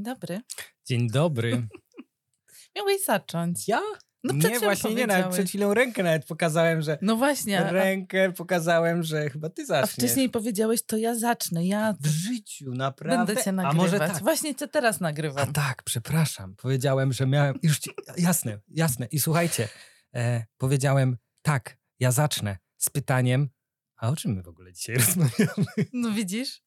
Dzień 0.00 0.04
dobry. 0.04 0.40
Dzień 0.86 1.10
dobry. 1.10 1.66
Miałeś 2.76 3.04
zacząć. 3.04 3.68
Ja? 3.68 3.80
No 4.24 4.48
nie, 4.48 4.60
właśnie 4.60 4.94
nie, 4.94 5.06
nawet 5.06 5.32
przed 5.32 5.48
chwilą 5.48 5.74
rękę 5.74 6.02
nawet 6.02 6.24
pokazałem, 6.26 6.82
że 6.82 6.98
No 7.02 7.16
właśnie. 7.16 7.66
a- 7.66 7.72
rękę 7.72 8.32
pokazałem, 8.32 9.02
że 9.02 9.30
chyba 9.30 9.48
ty 9.50 9.62
A 9.62 9.64
zaczniesz. 9.66 9.92
wcześniej 9.94 10.30
powiedziałeś, 10.30 10.82
to 10.82 10.96
ja 10.96 11.14
zacznę. 11.14 11.66
Ja 11.66 11.94
W 12.00 12.06
życiu, 12.06 12.70
naprawdę. 12.74 13.26
będę 13.26 13.42
cię 13.44 13.50
A 13.50 13.52
nagrywać. 13.52 13.76
może 13.76 13.98
tak? 13.98 14.22
Właśnie 14.22 14.54
cię 14.54 14.68
teraz 14.68 14.96
A 14.96 15.04
nagrywam. 15.04 15.52
tak, 15.52 15.82
przepraszam. 15.82 16.54
Powiedziałem, 16.56 17.12
że 17.12 17.26
miałem. 17.26 17.58
Już 17.62 17.78
ci... 17.78 17.90
Jasne, 18.16 18.58
jasne. 18.68 19.06
I 19.06 19.20
słuchajcie, 19.20 19.68
e, 20.14 20.44
powiedziałem 20.58 21.16
tak, 21.42 21.76
ja 21.98 22.12
zacznę 22.12 22.58
z 22.78 22.90
pytaniem. 22.90 23.48
A 23.96 24.08
o 24.08 24.16
czym 24.16 24.32
my 24.34 24.42
w 24.42 24.48
ogóle 24.48 24.72
dzisiaj 24.72 24.96
rozmawiamy? 25.06 25.66
No 25.92 26.10
widzisz? 26.12 26.62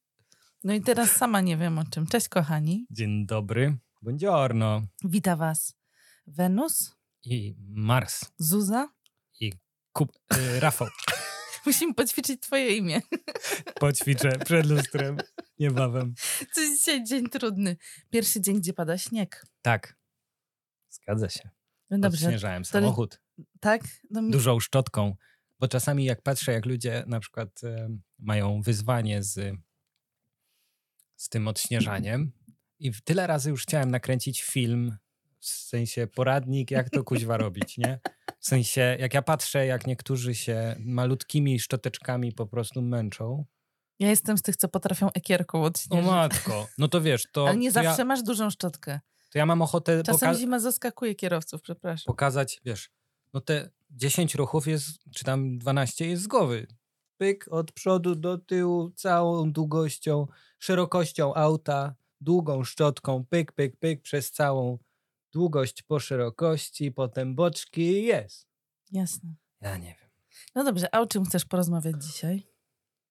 No 0.63 0.73
i 0.73 0.81
teraz 0.81 1.12
sama 1.12 1.41
nie 1.41 1.58
wiem 1.58 1.80
o 1.80 1.84
czym. 1.85 2.08
Cześć 2.08 2.30
kochani. 2.30 2.85
Dzień 2.90 3.26
dobry. 3.26 3.77
Buongiorno. 4.02 4.81
Wita 5.04 5.35
was 5.35 5.73
Wenus, 6.27 6.95
I 7.26 7.55
Mars. 7.70 8.26
Zuza. 8.38 8.90
I 9.40 9.54
Kub... 9.94 10.12
E, 10.38 10.59
Rafał. 10.59 10.88
Musimy 11.66 11.94
poćwiczyć 11.94 12.41
twoje 12.41 12.77
imię. 12.77 13.02
Poćwiczę 13.80 14.30
przed 14.45 14.66
lustrem. 14.66 15.18
Niebawem. 15.59 16.13
To 16.55 16.62
dzisiaj 16.62 17.04
dzień 17.04 17.30
trudny. 17.30 17.77
Pierwszy 18.09 18.41
dzień, 18.41 18.57
gdzie 18.59 18.73
pada 18.73 18.98
śnieg. 18.98 19.45
Tak. 19.62 19.98
Zgadza 20.90 21.29
się. 21.29 21.49
No 21.90 21.98
dobrze, 21.99 22.26
Odśnieżałem 22.27 22.63
to 22.63 22.70
samochód. 22.70 23.21
tak? 23.60 23.82
No, 24.10 24.21
mi- 24.21 24.32
dużą 24.32 24.60
szczotką, 24.60 25.16
bo 25.60 25.68
czasami 25.68 26.05
jak 26.05 26.21
patrzę, 26.21 26.51
jak 26.51 26.66
ludzie 26.66 27.04
na 27.07 27.20
przykład 27.20 27.63
e, 27.63 27.90
mają 28.20 28.62
wyzwanie 28.62 29.23
z, 29.23 29.55
z 31.24 31.29
tym 31.29 31.48
odśnieżaniem 31.48 32.32
i 32.79 32.91
tyle 33.04 33.27
razy 33.27 33.49
już 33.49 33.63
chciałem 33.63 33.91
nakręcić 33.91 34.41
film, 34.43 34.98
w 35.40 35.46
sensie 35.46 36.07
poradnik, 36.07 36.71
jak 36.71 36.90
to 36.90 37.04
kuźwa 37.04 37.38
robić, 37.38 37.77
nie? 37.77 37.99
W 38.40 38.48
sensie, 38.48 38.98
jak 38.99 39.13
ja 39.13 39.21
patrzę, 39.21 39.66
jak 39.66 39.88
niektórzy 39.88 40.35
się 40.35 40.76
malutkimi 40.79 41.60
szczoteczkami 41.60 42.32
po 42.34 42.48
prostu 42.48 42.82
męczą. 42.82 43.46
Ja 43.99 44.10
jestem 44.10 44.38
z 44.38 44.41
tych, 44.41 44.55
co 44.55 44.68
potrafią 44.68 45.12
ekierką 45.12 45.62
O 45.62 45.66
odśnieżyć. 45.66 46.05
matko, 46.10 46.68
no 46.77 46.88
to 46.88 47.01
wiesz, 47.01 47.26
to, 47.32 47.48
Ale 47.48 47.57
nie 47.57 47.70
to, 47.70 47.74
zawsze 47.74 48.01
ja, 48.01 48.05
masz 48.05 48.24
dużą 48.24 48.49
szczotkę. 48.49 48.99
to 49.32 49.38
ja 49.38 49.46
mam 49.46 49.62
ochotę 49.62 50.04
Czasem 50.04 50.35
zima 50.35 50.60
zaskakuje 50.60 51.16
kierowców, 51.16 51.62
przepraszam. 51.62 52.05
pokazać, 52.05 52.62
wiesz, 52.66 52.90
no 53.34 53.41
te 53.41 53.70
10 53.91 54.35
ruchów 54.35 54.68
jest, 54.68 54.90
czy 55.16 55.24
tam 55.26 55.57
12 55.57 56.07
jest 56.07 56.24
z 56.24 56.27
głowy. 56.27 56.68
Pyk 57.24 57.48
od 57.52 57.71
przodu 57.71 58.16
do 58.16 58.38
tyłu, 58.38 58.91
całą 58.96 59.52
długością, 59.52 60.27
szerokością 60.60 61.34
auta, 61.34 61.96
długą 62.21 62.63
szczotką, 62.63 63.26
pyk, 63.26 63.52
pyk, 63.52 63.77
pyk, 63.77 64.02
przez 64.02 64.31
całą 64.31 64.78
długość 65.31 65.84
po 65.84 66.00
szerokości, 66.00 66.91
potem 66.91 67.35
boczki 67.35 68.03
jest. 68.03 68.47
Jasne. 68.91 69.35
Ja 69.62 69.78
nie 69.78 69.96
wiem. 70.01 70.09
No 70.56 70.63
dobrze, 70.63 70.96
a 70.96 71.00
o 71.00 71.07
czym 71.07 71.25
chcesz 71.25 71.46
porozmawiać 71.46 71.96
dzisiaj? 72.03 72.47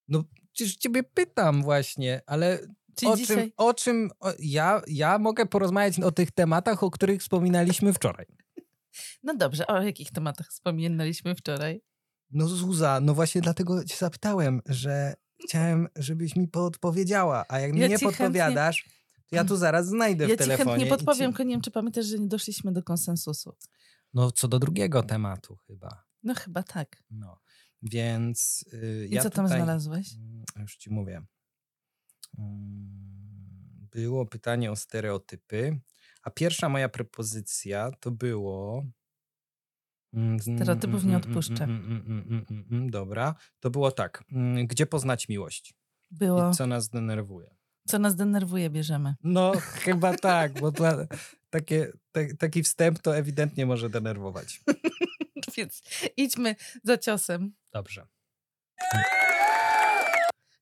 No 0.08 0.24
przecież 0.52 0.76
ciebie 0.76 1.02
pytam 1.02 1.62
właśnie, 1.62 2.20
ale 2.26 2.58
Czyli 2.94 3.12
o 3.12 3.16
dzisiaj... 3.16 3.36
czym, 3.36 3.52
o 3.56 3.74
czym 3.74 4.10
o, 4.20 4.32
ja, 4.38 4.82
ja 4.86 5.18
mogę 5.18 5.46
porozmawiać 5.46 6.00
o 6.00 6.12
tych 6.12 6.30
tematach, 6.30 6.82
o 6.82 6.90
których 6.90 7.20
wspominaliśmy 7.20 7.92
wczoraj. 7.92 8.26
No 9.22 9.34
dobrze, 9.34 9.66
o 9.66 9.82
jakich 9.82 10.10
tematach 10.10 10.48
wspominaliśmy 10.48 11.34
wczoraj? 11.34 11.82
No 12.32 12.48
Zuza, 12.48 13.00
no 13.02 13.14
właśnie 13.14 13.40
dlatego 13.40 13.84
cię 13.84 13.96
zapytałem, 13.96 14.60
że 14.66 15.14
chciałem, 15.44 15.88
żebyś 15.96 16.36
mi 16.36 16.48
podpowiedziała, 16.48 17.44
a 17.48 17.60
jak 17.60 17.72
mi 17.72 17.80
Ja 17.80 17.86
nie 17.86 17.98
ci 17.98 18.04
chętnie- 18.04 18.18
podpowiadasz, 18.18 18.84
to 19.30 19.36
ja 19.36 19.44
tu 19.44 19.56
zaraz 19.56 19.86
znajdę 19.86 20.24
Ja 20.24 20.28
w 20.28 20.32
ci 20.32 20.36
telefonie. 20.38 20.70
chętnie 20.70 20.86
i 20.86 20.90
podpowiem, 20.90 21.30
Ci... 21.30 21.32
tylko 21.36 21.42
nie 21.42 21.54
wiem, 21.54 21.60
czy 21.60 21.70
pamiętasz, 21.70 22.06
że 22.06 22.18
nie 22.18 22.28
doszliśmy 22.28 22.72
do 22.72 22.82
konsensusu. 22.82 23.56
No 24.14 24.30
co 24.30 24.48
do 24.48 24.58
drugiego 24.58 25.02
tematu 25.02 25.56
chyba. 25.66 26.04
No 26.22 26.34
chyba 26.34 26.62
tak. 26.62 27.02
No, 27.10 27.40
więc 27.82 28.64
yy, 28.72 29.06
I 29.06 29.14
ja 29.14 29.22
co 29.22 29.30
tam 29.30 29.44
tutaj, 29.44 29.58
znalazłeś? 29.58 30.14
Mm, 30.14 30.44
Już 30.58 30.76
ci 30.76 30.90
mówię. 30.90 31.22
Mm, 32.38 33.88
Było 33.90 34.26
pytanie 34.26 34.70
o 34.70 34.76
stereotypy, 34.76 35.80
a 36.22 36.30
pierwsza 36.30 36.68
moja 36.68 36.88
propozycja 36.88 37.90
to 38.00 38.10
było... 38.10 38.84
Stereotypów 40.40 41.04
nie 41.04 41.16
odpuszczę. 41.16 41.68
Dobra, 42.70 43.34
to 43.60 43.70
było 43.70 43.90
tak. 43.92 44.24
Mm, 44.32 44.66
Gdzie 44.66 44.86
poznać 44.86 45.28
miłość? 45.28 45.74
Było, 46.10 46.50
I 46.50 46.54
co 46.54 46.66
nas 46.66 46.88
denerwuje? 46.88 47.54
co 47.86 47.98
nas 47.98 48.16
denerwuje, 48.16 48.70
bierzemy. 48.70 49.14
No, 49.24 49.52
chyba 49.84 50.16
tak, 50.16 50.60
bo 50.60 50.72
to, 50.72 50.84
takie, 51.50 51.92
te, 52.12 52.34
taki 52.34 52.62
wstęp 52.62 52.98
to 52.98 53.16
ewidentnie 53.16 53.66
może 53.66 53.90
denerwować. 53.90 54.60
Więc 55.56 55.82
idźmy 56.16 56.56
za 56.84 56.98
ciosem. 56.98 57.52
Dobrze. 57.72 58.06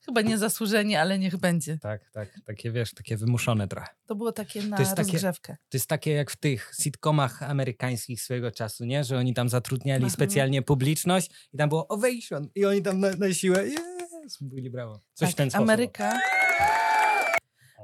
Chyba 0.05 0.21
niezasłużenie, 0.21 1.01
ale 1.01 1.19
niech 1.19 1.37
będzie. 1.37 1.79
Tak, 1.79 2.11
tak, 2.13 2.29
takie 2.47 2.71
wiesz, 2.73 2.95
takie 2.95 3.17
wymuszone 3.17 3.69
trochę. 3.69 3.87
To 4.07 4.15
było 4.15 4.33
takie 4.33 4.63
na 4.63 4.79
jest 4.79 4.91
takie- 4.91 5.03
rozgrzewkę. 5.13 5.57
To 5.69 5.77
jest 5.77 5.87
takie 5.87 6.11
jak 6.11 6.31
w 6.31 6.37
tych 6.37 6.73
sitcomach 6.83 7.43
amerykańskich 7.43 8.23
swojego 8.23 8.51
czasu, 8.51 8.85
nie? 8.85 9.05
Że 9.05 9.19
oni 9.19 9.35
tam 9.35 9.49
zatrudniali 9.49 10.05
Mhm. 10.05 10.11
specjalnie 10.11 10.63
publiczność 10.63 11.49
i 11.53 11.57
tam 11.59 11.69
było 11.69 11.89
ovation 11.89 12.49
i 12.55 12.65
oni 12.65 12.83
tam 12.83 13.01
na, 13.01 13.11
na 13.11 13.35
siłę 13.35 13.65
yes, 13.67 14.39
byli 14.41 14.71
brawo. 14.71 15.01
Coś 15.15 15.29
tak, 15.29 15.33
w 15.33 15.37
ten 15.37 15.51
sposób. 15.51 15.65
Ameryka. 15.69 16.19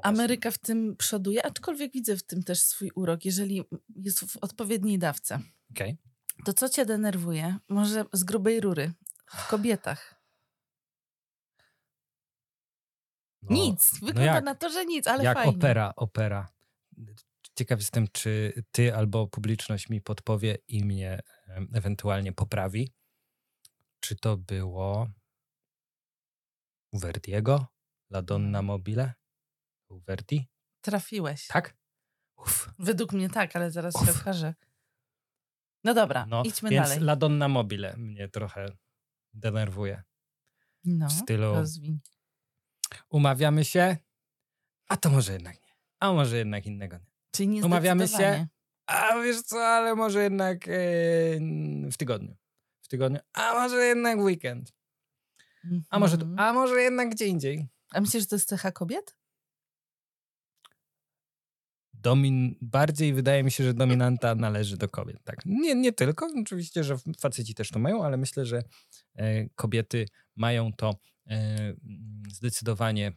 Ameryka 0.02 0.50
w 0.50 0.58
tym 0.58 0.96
przoduje, 0.96 1.46
aczkolwiek 1.46 1.92
widzę 1.92 2.16
w 2.16 2.22
tym 2.22 2.42
też 2.42 2.60
swój 2.62 2.90
urok, 2.94 3.24
jeżeli 3.24 3.64
jest 3.96 4.20
w 4.20 4.36
odpowiedniej 4.40 4.98
dawce. 4.98 5.40
Okej. 5.70 5.96
To 6.44 6.52
co 6.52 6.68
cię 6.68 6.86
denerwuje? 6.86 7.56
Może 7.68 8.04
z 8.12 8.24
grubej 8.24 8.60
rury 8.60 8.92
w 9.26 9.48
kobietach. 9.48 10.15
No, 13.50 13.56
nic. 13.56 13.92
Wygląda 13.94 14.24
jak? 14.24 14.44
na 14.44 14.54
to, 14.54 14.70
że 14.70 14.84
nic, 14.86 15.06
ale 15.06 15.24
jak 15.24 15.36
fajnie. 15.36 15.56
opera, 15.56 15.92
opera. 15.96 16.48
Ciekaw 17.54 17.78
jestem, 17.78 18.08
czy 18.12 18.62
ty 18.70 18.94
albo 18.96 19.26
publiczność 19.26 19.88
mi 19.88 20.00
podpowie 20.00 20.58
i 20.68 20.84
mnie 20.84 21.20
ewentualnie 21.72 22.32
poprawi. 22.32 22.92
Czy 24.00 24.16
to 24.16 24.36
było 24.36 25.08
u 26.92 26.98
Verdiego? 26.98 27.66
La 28.10 28.22
Donna 28.22 28.62
Mobile? 28.62 29.12
U 29.88 29.98
Verdi? 29.98 30.48
Trafiłeś. 30.80 31.46
Tak? 31.46 31.76
Uf. 32.36 32.70
Według 32.78 33.12
mnie 33.12 33.28
tak, 33.30 33.56
ale 33.56 33.70
zaraz 33.70 33.94
się 33.94 34.10
Uf. 34.12 34.20
okaże. 34.20 34.54
No 35.84 35.94
dobra, 35.94 36.26
No, 36.26 36.42
idźmy 36.42 36.70
więc 36.70 36.88
dalej. 36.88 37.00
La 37.00 37.16
Donna 37.16 37.48
Mobile 37.48 37.96
mnie 37.96 38.28
trochę 38.28 38.66
denerwuje. 39.34 40.02
No, 40.84 41.08
w 41.08 41.12
stylu- 41.12 41.54
rozwiń. 41.54 42.00
Umawiamy 43.08 43.64
się, 43.64 43.96
a 44.88 44.96
to 44.96 45.10
może 45.10 45.32
jednak 45.32 45.54
nie. 45.54 45.74
A 46.00 46.12
może 46.12 46.36
jednak 46.36 46.66
innego 46.66 46.96
nie. 46.96 47.06
Czyli 47.30 47.48
nie 47.48 47.64
Umawiamy 47.64 48.08
się? 48.08 48.46
A 48.86 49.20
wiesz 49.22 49.42
co, 49.42 49.66
ale 49.66 49.94
może 49.94 50.22
jednak 50.22 50.68
e, 50.68 50.72
w 51.92 51.96
tygodniu. 51.98 52.36
W 52.82 52.88
tygodniu. 52.88 53.18
A 53.32 53.54
może 53.54 53.86
jednak 53.86 54.18
w 54.18 54.22
weekend. 54.22 54.72
A 55.90 55.98
może, 55.98 56.18
tu, 56.18 56.24
Mhm. 56.24 56.48
a 56.48 56.52
może 56.52 56.80
jednak 56.82 57.10
gdzie 57.10 57.26
indziej. 57.26 57.68
A 57.90 58.00
myślisz, 58.00 58.22
że 58.22 58.26
to 58.26 58.36
jest 58.36 58.48
cecha 58.48 58.72
kobiet? 58.72 59.16
Domin, 61.92 62.56
bardziej 62.60 63.14
wydaje 63.14 63.44
mi 63.44 63.50
się, 63.50 63.64
że 63.64 63.74
dominanta 63.74 64.34
należy 64.34 64.76
do 64.76 64.88
kobiet. 64.88 65.24
Tak. 65.24 65.36
Nie, 65.46 65.74
nie 65.74 65.92
tylko, 65.92 66.28
oczywiście, 66.40 66.84
że 66.84 66.96
faceci 67.20 67.54
też 67.54 67.70
to 67.70 67.78
mają, 67.78 68.04
ale 68.04 68.16
myślę, 68.16 68.46
że 68.46 68.62
e, 69.14 69.48
kobiety 69.48 70.06
mają 70.36 70.72
to 70.72 70.86
mm, 70.86 70.98
zdecydowanie 72.32 73.12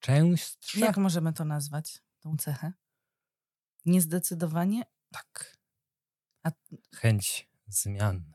częstsze. 0.00 0.80
Jak 0.80 0.96
możemy 0.96 1.32
to 1.32 1.44
nazwać, 1.44 2.02
tą 2.20 2.36
cechę? 2.36 2.72
Niezdecydowanie 3.86 4.82
Tak. 5.12 5.56
A- 6.42 6.50
Chęć 6.94 7.48
zmian. 7.66 8.32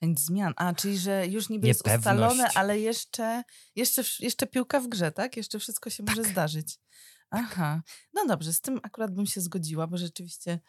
chęć 0.00 0.20
zmian. 0.20 0.52
A, 0.56 0.74
czyli 0.74 0.98
że 0.98 1.26
już 1.26 1.48
niby 1.48 1.66
jest 1.68 1.86
ustalone, 1.86 2.48
ale 2.54 2.78
jeszcze, 2.78 3.42
jeszcze, 3.76 4.02
jeszcze 4.20 4.46
piłka 4.46 4.80
w 4.80 4.88
grze, 4.88 5.12
tak? 5.12 5.36
Jeszcze 5.36 5.58
wszystko 5.58 5.90
się 5.90 6.02
może 6.02 6.24
zdarzyć. 6.24 6.78
Aha. 7.30 7.82
No 8.12 8.26
dobrze, 8.26 8.52
z 8.52 8.60
tym 8.60 8.80
akurat 8.82 9.14
bym 9.14 9.26
się 9.26 9.40
zgodziła, 9.40 9.86
bo 9.86 9.96
rzeczywiście 9.96 10.60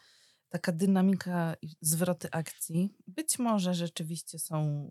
taka 0.48 0.72
dynamika 0.72 1.56
i 1.62 1.76
zwroty 1.80 2.28
akcji 2.30 2.94
być 3.06 3.38
może 3.38 3.74
rzeczywiście 3.74 4.38
są 4.38 4.88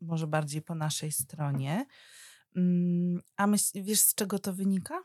może 0.00 0.26
bardziej 0.26 0.62
po 0.62 0.74
naszej 0.74 1.12
stronie. 1.12 1.86
Mm, 2.56 3.20
A 3.36 3.46
myśl, 3.46 3.82
wiesz, 3.82 4.00
z 4.00 4.14
czego 4.14 4.38
to 4.38 4.52
wynika? 4.52 5.02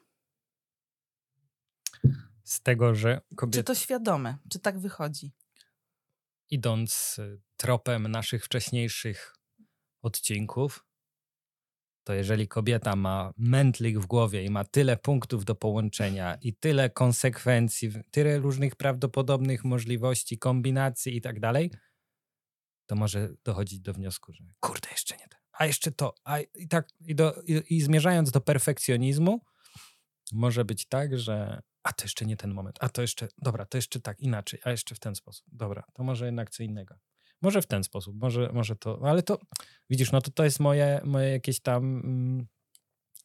Z 2.44 2.62
tego, 2.62 2.96
że 2.96 3.22
Czy 3.30 3.36
kobiety 3.36 3.64
to 3.64 3.76
świadome? 3.76 4.38
Czy 4.50 4.60
tak 4.60 4.80
wychodzi? 4.80 5.32
idąc 6.50 7.20
y, 7.20 7.42
tropem 7.58 8.08
naszych 8.08 8.46
wcześniejszych 8.46 9.36
odcinków, 10.02 10.86
to 12.04 12.14
jeżeli 12.14 12.48
kobieta 12.48 12.96
ma 12.96 13.34
mętlik 13.38 14.00
w 14.00 14.06
głowie 14.06 14.44
i 14.44 14.50
ma 14.50 14.64
tyle 14.64 14.98
punktów 14.98 15.46
do 15.46 15.56
połączenia 15.56 16.38
i 16.42 16.54
tyle 16.54 16.90
konsekwencji, 16.90 17.92
tyle 18.12 18.38
różnych 18.40 18.76
prawdopodobnych 18.76 19.64
możliwości, 19.64 20.38
kombinacji 20.38 21.18
i 21.18 21.22
tak 21.22 21.40
dalej, 21.40 21.72
to 22.86 22.96
może 22.96 23.30
dochodzić 23.44 23.80
do 23.80 23.94
wniosku, 23.94 24.34
że 24.34 24.44
kurde, 24.60 24.90
jeszcze 24.92 25.18
nie 25.18 25.28
to, 25.28 25.38
a 25.52 25.66
jeszcze 25.66 25.92
to, 25.92 26.16
a 26.24 26.40
i 26.40 26.68
tak, 26.68 26.90
i, 27.06 27.16
do, 27.16 27.42
i, 27.48 27.76
i 27.76 27.82
zmierzając 27.82 28.32
do 28.32 28.42
perfekcjonizmu, 28.42 29.42
może 30.32 30.66
być 30.66 30.88
tak, 30.88 31.20
że 31.20 31.62
a 31.84 31.94
to 31.94 32.06
jeszcze 32.06 32.26
nie 32.26 32.38
ten 32.38 32.54
moment, 32.54 32.78
a 32.80 32.90
to 32.90 33.02
jeszcze, 33.02 33.28
dobra, 33.38 33.66
to 33.66 33.78
jeszcze 33.78 34.00
tak 34.00 34.20
inaczej, 34.20 34.60
a 34.64 34.72
jeszcze 34.72 34.96
w 34.96 35.00
ten 35.00 35.16
sposób, 35.16 35.48
dobra, 35.52 35.84
to 35.94 36.04
może 36.04 36.26
jednak 36.26 36.50
co 36.50 36.64
innego. 36.64 36.96
Może 37.42 37.62
w 37.62 37.68
ten 37.68 37.84
sposób, 37.84 38.16
może, 38.16 38.52
może 38.54 38.76
to, 38.76 39.00
ale 39.04 39.24
to, 39.24 39.40
widzisz, 39.90 40.12
no 40.12 40.22
to 40.22 40.32
to 40.32 40.44
jest 40.44 40.60
moje, 40.60 41.02
moje 41.04 41.30
jakieś 41.30 41.60
tam... 41.60 41.84
Mm, 41.84 42.48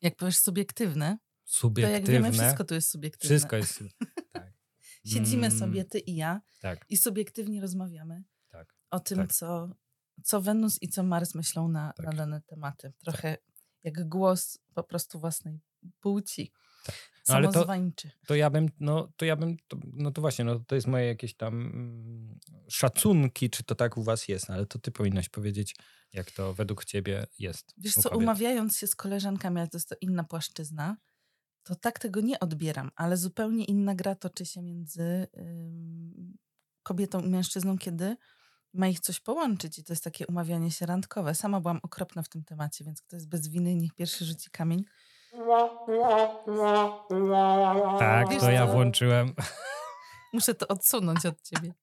jak 0.03 0.17
powiesz 0.17 0.39
subiektywne, 0.39 1.19
subiektywne. 1.45 2.07
to 2.07 2.12
jak 2.12 2.23
wiemy, 2.23 2.33
wszystko 2.33 2.65
tu 2.65 2.75
jest 2.75 2.91
subiektywne. 2.91 3.37
Wszystko 3.37 3.57
jest, 3.57 3.85
tak. 4.33 4.53
Siedzimy 5.07 5.47
mm, 5.47 5.59
sobie, 5.59 5.85
ty 5.85 5.99
i 5.99 6.17
ja, 6.17 6.41
tak. 6.61 6.87
i 6.89 6.97
subiektywnie 6.97 7.61
rozmawiamy 7.61 8.15
tak. 8.15 8.30
O 8.91 9.01
tym, 9.01 9.19
tak. 9.19 9.33
co, 9.33 9.71
co 10.23 10.41
Wenus 10.41 10.83
i 10.83 10.89
co 10.89 11.03
Mars 11.03 11.35
myślą 11.35 11.69
na, 11.69 11.93
Tak. 11.93 12.07
na 12.07 12.13
dane 12.13 12.41
tematy. 12.41 12.93
Trochę 12.99 13.37
jak 13.85 14.09
głos 14.09 14.59
po 14.75 14.83
prostu 14.83 15.21
własnej 15.21 15.61
płci. 16.01 16.53
No, 17.29 17.35
ale 17.35 17.53
to-. 17.53 17.67
To 18.27 18.35
ja 18.35 18.51
bym, 18.51 18.69
no 18.81 19.13
to 19.17 19.25
ja 19.25 19.37
bym, 19.37 19.57
to, 19.69 19.77
no 19.93 20.11
to 20.11 20.21
właśnie, 20.21 20.45
no 20.45 20.61
to 20.61 20.75
jest 20.75 20.87
moje 20.87 21.07
jakieś 21.07 21.35
tam 21.35 21.55
mm, 21.61 22.39
szacunki, 22.69 23.51
czy 23.51 23.65
to 23.65 23.75
tak 23.75 23.97
u 23.97 24.03
was 24.03 24.29
jest, 24.29 24.49
no, 24.49 24.55
ale 24.55 24.67
to 24.67 24.79
ty 24.79 24.91
powinnaś 24.91 25.29
powiedzieć, 25.29 25.77
jak 26.13 26.31
to 26.31 26.55
według 26.55 26.85
ciebie 26.85 27.27
jest. 27.39 27.75
Wiesz 27.79 27.95
co, 27.95 28.03
kobiet. 28.03 28.23
umawiając 28.23 28.77
się 28.77 28.87
z 28.87 28.97
koleżankami, 28.97 29.59
ale 29.59 29.69
to 29.69 29.77
jest 29.77 29.89
to 29.89 29.95
inna 30.01 30.25
płaszczyzna, 30.25 30.97
to 31.63 31.75
tak 31.75 31.99
tego 31.99 32.21
nie 32.21 32.41
odbieram, 32.41 32.91
ale 32.97 33.17
zupełnie 33.17 33.65
inna 33.65 33.95
gra 33.95 34.15
toczy 34.15 34.47
się 34.47 34.63
między 34.63 35.27
ym, 35.39 36.39
kobietą 36.83 37.21
i 37.21 37.29
mężczyzną, 37.29 37.79
kiedy 37.79 38.17
ma 38.73 38.89
ich 38.89 39.01
coś 39.01 39.21
połączyć 39.21 39.79
i 39.79 39.85
to 39.85 39.93
jest 39.93 40.05
takie 40.05 40.27
umawianie 40.27 40.71
się 40.71 40.87
randkowe. 40.87 41.35
Sama 41.35 41.61
byłam 41.61 41.81
okropna 41.83 42.23
w 42.23 42.29
tym 42.29 42.45
temacie, 42.45 42.85
więc 42.85 43.03
kto 43.03 43.17
jest 43.17 43.29
bez 43.29 43.49
winy, 43.49 43.75
niech 43.77 43.95
pierwszy 43.95 44.25
rzuci 44.25 44.51
kamień. 44.51 44.85
Tak, 47.99 48.29
Wiesz 48.29 48.41
to 48.41 48.51
ja 48.51 48.67
co? 48.67 48.73
włączyłem. 48.73 49.35
Muszę 50.33 50.55
to 50.55 50.69
odsunąć 50.69 51.27
od 51.27 51.43
ciebie. 51.43 51.75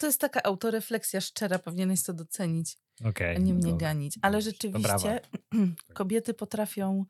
To 0.00 0.06
jest 0.06 0.20
taka 0.20 0.42
autorefleksja 0.42 1.20
szczera, 1.20 1.58
powinieneś 1.58 2.02
to 2.02 2.12
docenić, 2.12 2.76
Okej. 3.04 3.36
a 3.36 3.38
nie 3.38 3.54
mnie 3.54 3.62
dobra. 3.62 3.76
ganić. 3.88 4.18
Ale 4.22 4.42
rzeczywiście 4.42 5.20
kobiety 5.94 6.34
potrafią 6.34 7.04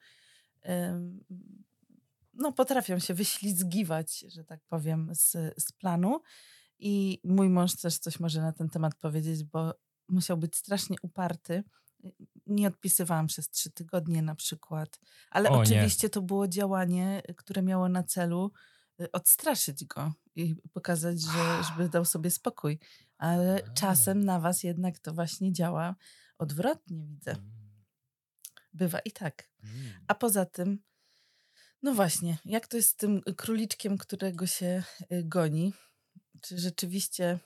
no 2.34 2.52
potrafią 2.52 2.98
się 2.98 3.14
wyślizgiwać, 3.14 4.18
że 4.28 4.44
tak 4.44 4.60
powiem, 4.68 5.10
z, 5.12 5.30
z 5.62 5.72
planu. 5.72 6.20
I 6.78 7.20
mój 7.24 7.48
mąż 7.48 7.76
też 7.76 7.98
coś 7.98 8.20
może 8.20 8.40
na 8.40 8.52
ten 8.52 8.68
temat 8.68 8.94
powiedzieć, 8.94 9.44
bo 9.44 9.74
musiał 10.08 10.36
być 10.36 10.56
strasznie 10.56 10.96
uparty. 11.02 11.64
Nie 12.46 12.68
odpisywałam 12.68 13.26
przez 13.26 13.50
trzy 13.50 13.70
tygodnie 13.70 14.22
na 14.22 14.34
przykład, 14.34 15.00
ale 15.30 15.50
O 15.50 15.56
nie. 15.56 15.62
oczywiście 15.62 16.10
to 16.10 16.22
było 16.22 16.48
działanie, 16.48 17.22
które 17.36 17.62
miało 17.62 17.88
na 17.88 18.02
celu 18.02 18.52
y, 19.00 19.12
odstraszyć 19.12 19.84
go 19.84 20.12
i 20.36 20.56
pokazać, 20.72 21.20
że, 21.20 21.62
żeby 21.64 21.88
dał 21.88 22.04
sobie 22.04 22.30
spokój. 22.30 22.78
Ale 23.18 23.62
A. 23.64 23.72
czasem 23.72 24.24
na 24.24 24.40
was 24.40 24.62
jednak 24.62 24.98
to 24.98 25.14
właśnie 25.14 25.52
działa 25.52 25.94
odwrotnie, 26.38 27.06
widzę. 27.06 27.36
Bywa 28.72 28.98
i 28.98 29.12
tak. 29.12 29.50
Mm. 29.62 29.92
A 30.08 30.14
poza 30.14 30.44
tym, 30.46 30.78
no 31.82 31.94
właśnie, 31.94 32.38
jak 32.44 32.68
to 32.68 32.76
jest 32.76 32.88
z 32.88 32.96
tym 32.96 33.22
króliczkiem, 33.36 33.98
którego 33.98 34.46
się 34.46 34.82
y, 35.12 35.22
goni? 35.24 35.72
Czy 36.40 36.58
rzeczywiście 36.58 37.38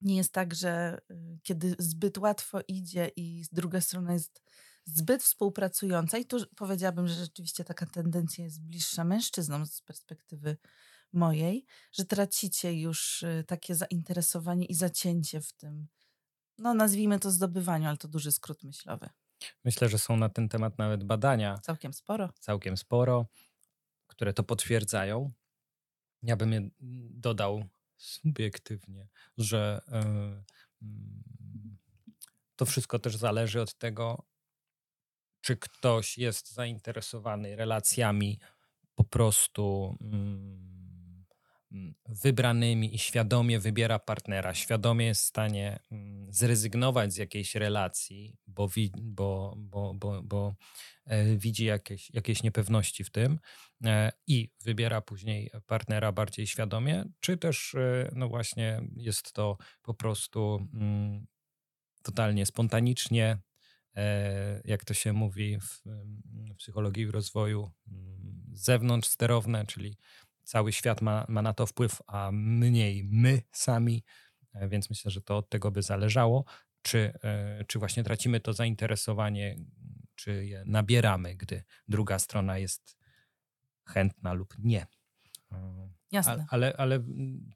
nie 0.00 0.16
jest 0.16 0.32
tak, 0.32 0.54
że 0.54 0.98
y, 1.10 1.38
kiedy 1.42 1.76
zbyt 1.78 2.18
łatwo 2.18 2.58
idzie 2.68 3.10
i 3.16 3.44
z 3.44 3.48
druga 3.48 3.80
strona 3.80 4.12
jest 4.12 4.42
zbyt 4.84 5.22
współpracująca, 5.22 6.18
i 6.18 6.24
tu 6.24 6.36
powiedziałabym, 6.56 7.08
że 7.08 7.14
rzeczywiście 7.14 7.64
taka 7.64 7.86
tendencja 7.86 8.44
jest 8.44 8.62
bliższa 8.62 9.04
mężczyznom 9.04 9.66
z 9.66 9.80
perspektywy 9.82 10.56
mojej, 11.12 11.66
że 11.92 12.04
tracicie 12.04 12.80
już 12.80 13.22
y, 13.22 13.44
takie 13.46 13.74
zainteresowanie 13.74 14.66
i 14.66 14.74
zacięcie 14.74 15.40
w 15.40 15.52
tym, 15.52 15.86
no 16.58 16.74
nazwijmy 16.74 17.18
to 17.20 17.30
zdobywaniu, 17.30 17.88
ale 17.88 17.96
to 17.96 18.08
duży 18.08 18.32
skrót 18.32 18.62
myślowy. 18.62 19.08
Myślę, 19.64 19.88
że 19.88 19.98
są 19.98 20.16
na 20.16 20.28
ten 20.28 20.48
temat 20.48 20.78
nawet 20.78 21.04
badania 21.04 21.58
Całkiem 21.58 21.92
sporo. 21.92 22.32
całkiem 22.40 22.76
sporo, 22.76 23.26
które 24.06 24.32
to 24.32 24.42
potwierdzają. 24.42 25.32
Ja 26.22 26.36
bym 26.36 26.52
je 26.52 26.68
dodał 27.10 27.64
subiektywnie, 27.96 29.08
że 29.38 29.80
to 32.56 32.66
wszystko 32.66 32.98
też 32.98 33.16
zależy 33.16 33.60
od 33.60 33.74
tego, 33.74 34.24
czy 35.40 35.56
ktoś 35.56 36.18
jest 36.18 36.52
zainteresowany 36.52 37.56
relacjami 37.56 38.38
po 38.94 39.04
prostu 39.04 39.96
mm, 40.00 40.75
wybranymi 42.08 42.94
i 42.94 42.98
świadomie 42.98 43.60
wybiera 43.60 43.98
partnera, 43.98 44.54
świadomie 44.54 45.06
jest 45.06 45.22
w 45.22 45.26
stanie 45.26 45.78
mm, 45.90 46.32
zrezygnować 46.32 47.12
z 47.12 47.16
jakiejś 47.16 47.54
relacji, 47.54 48.36
bo, 48.46 48.68
wi- 48.68 48.92
bo, 48.96 49.54
bo, 49.56 49.94
bo, 49.94 50.22
bo 50.22 50.54
e, 51.04 51.36
widzi 51.36 51.64
jakieś, 51.64 52.10
jakieś 52.10 52.42
niepewności 52.42 53.04
w 53.04 53.10
tym 53.10 53.38
e, 53.84 54.12
i 54.26 54.50
wybiera 54.64 55.00
później 55.00 55.50
partnera 55.66 56.12
bardziej 56.12 56.46
świadomie, 56.46 57.04
czy 57.20 57.36
też 57.36 57.74
e, 57.74 58.10
no 58.14 58.28
właśnie 58.28 58.80
jest 58.96 59.32
to 59.32 59.56
po 59.82 59.94
prostu 59.94 60.68
mm, 60.74 61.26
totalnie 62.02 62.46
spontanicznie, 62.46 63.38
jak 64.64 64.84
to 64.84 64.94
się 64.94 65.12
mówi 65.12 65.58
w, 65.60 65.82
w 66.52 66.56
psychologii 66.56 67.02
i 67.02 67.10
rozwoju, 67.10 67.70
mm, 67.88 68.16
z 68.52 68.64
zewnątrz 68.64 69.08
sterowne, 69.08 69.66
czyli 69.66 69.96
cały 70.46 70.72
świat 70.72 71.02
ma, 71.02 71.26
ma 71.28 71.42
na 71.42 71.52
to 71.52 71.66
wpływ, 71.66 72.02
a 72.06 72.30
mniej 72.32 73.04
my 73.04 73.42
sami, 73.52 74.04
E, 74.60 74.68
więc 74.68 74.90
myślę, 74.90 75.10
że 75.10 75.20
to 75.22 75.36
od 75.36 75.48
tego 75.48 75.70
by 75.70 75.82
zależało, 75.82 76.44
czy, 76.82 77.12
e, 77.24 77.64
czy 77.64 77.78
właśnie 77.78 78.04
tracimy 78.04 78.40
to 78.40 78.52
zainteresowanie, 78.52 79.56
czy 80.14 80.46
je 80.46 80.62
nabieramy, 80.66 81.36
gdy 81.36 81.64
druga 81.88 82.18
strona 82.18 82.58
jest 82.58 82.96
chętna 83.86 84.32
lub 84.32 84.54
nie. 84.58 84.86
E, 85.52 85.88
Jasne. 86.12 86.32
a- 86.32 86.54
Ale, 86.54 86.76
ale 86.76 86.94
mm, 86.94 87.50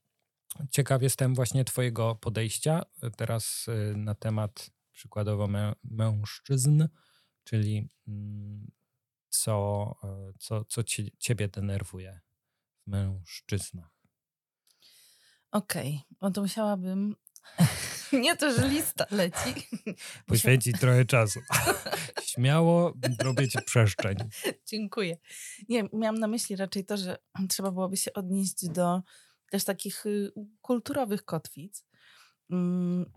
ciekaw 0.71 1.03
jestem 1.03 1.35
właśnie 1.35 1.65
Twojego 1.65 2.15
podejścia 2.15 2.83
teraz 3.17 3.67
na 3.97 4.15
temat 4.15 4.71
przykładowo 4.93 5.47
mę, 5.49 5.73
mężczyzn, 5.85 6.85
czyli 7.45 7.89
mm, 8.09 8.71
co, 9.29 9.95
co, 10.39 10.65
co 10.65 10.85
cie, 10.85 11.11
Ciebie 11.19 11.49
denerwuje 11.49 12.21
mężczyznach. 12.91 13.91
Okej, 15.51 16.01
no 16.21 16.31
to 16.31 16.43
musiałabym. 16.43 17.17
Nie 18.13 18.37
to, 18.37 18.53
że 18.53 18.69
lista 18.69 19.07
leci. 19.11 19.69
Poświęcić 20.27 20.81
trochę 20.81 21.05
czasu. 21.05 21.41
Śmiało 22.31 22.93
robię 23.19 23.49
Ci 23.49 23.59
przestrzeń. 23.67 24.17
Dziękuję. 24.67 25.17
Nie, 25.69 25.89
miałam 25.93 26.19
na 26.19 26.27
myśli 26.27 26.57
raczej 26.57 26.85
to, 26.85 26.97
że 26.97 27.17
trzeba 27.49 27.71
byłoby 27.71 27.97
się 27.97 28.13
odnieść 28.13 28.69
do 28.69 29.03
też 29.51 29.65
takich 29.65 30.07
y, 30.07 30.33
kulturowych 30.61 31.25
kotwic. 31.25 31.85
Mm, 32.51 33.13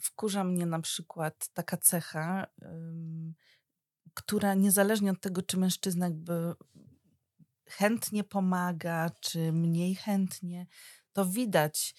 Wkurza 0.00 0.44
mnie 0.44 0.66
na 0.66 0.80
przykład 0.80 1.48
taka 1.52 1.76
cecha, 1.76 2.46
która 4.14 4.54
niezależnie 4.54 5.10
od 5.10 5.20
tego, 5.20 5.42
czy 5.42 5.56
mężczyzna 5.56 6.06
jakby 6.06 6.54
chętnie 7.70 8.24
pomaga, 8.24 9.10
czy 9.20 9.52
mniej 9.52 9.94
chętnie, 9.94 10.66
to 11.12 11.26
widać, 11.26 11.94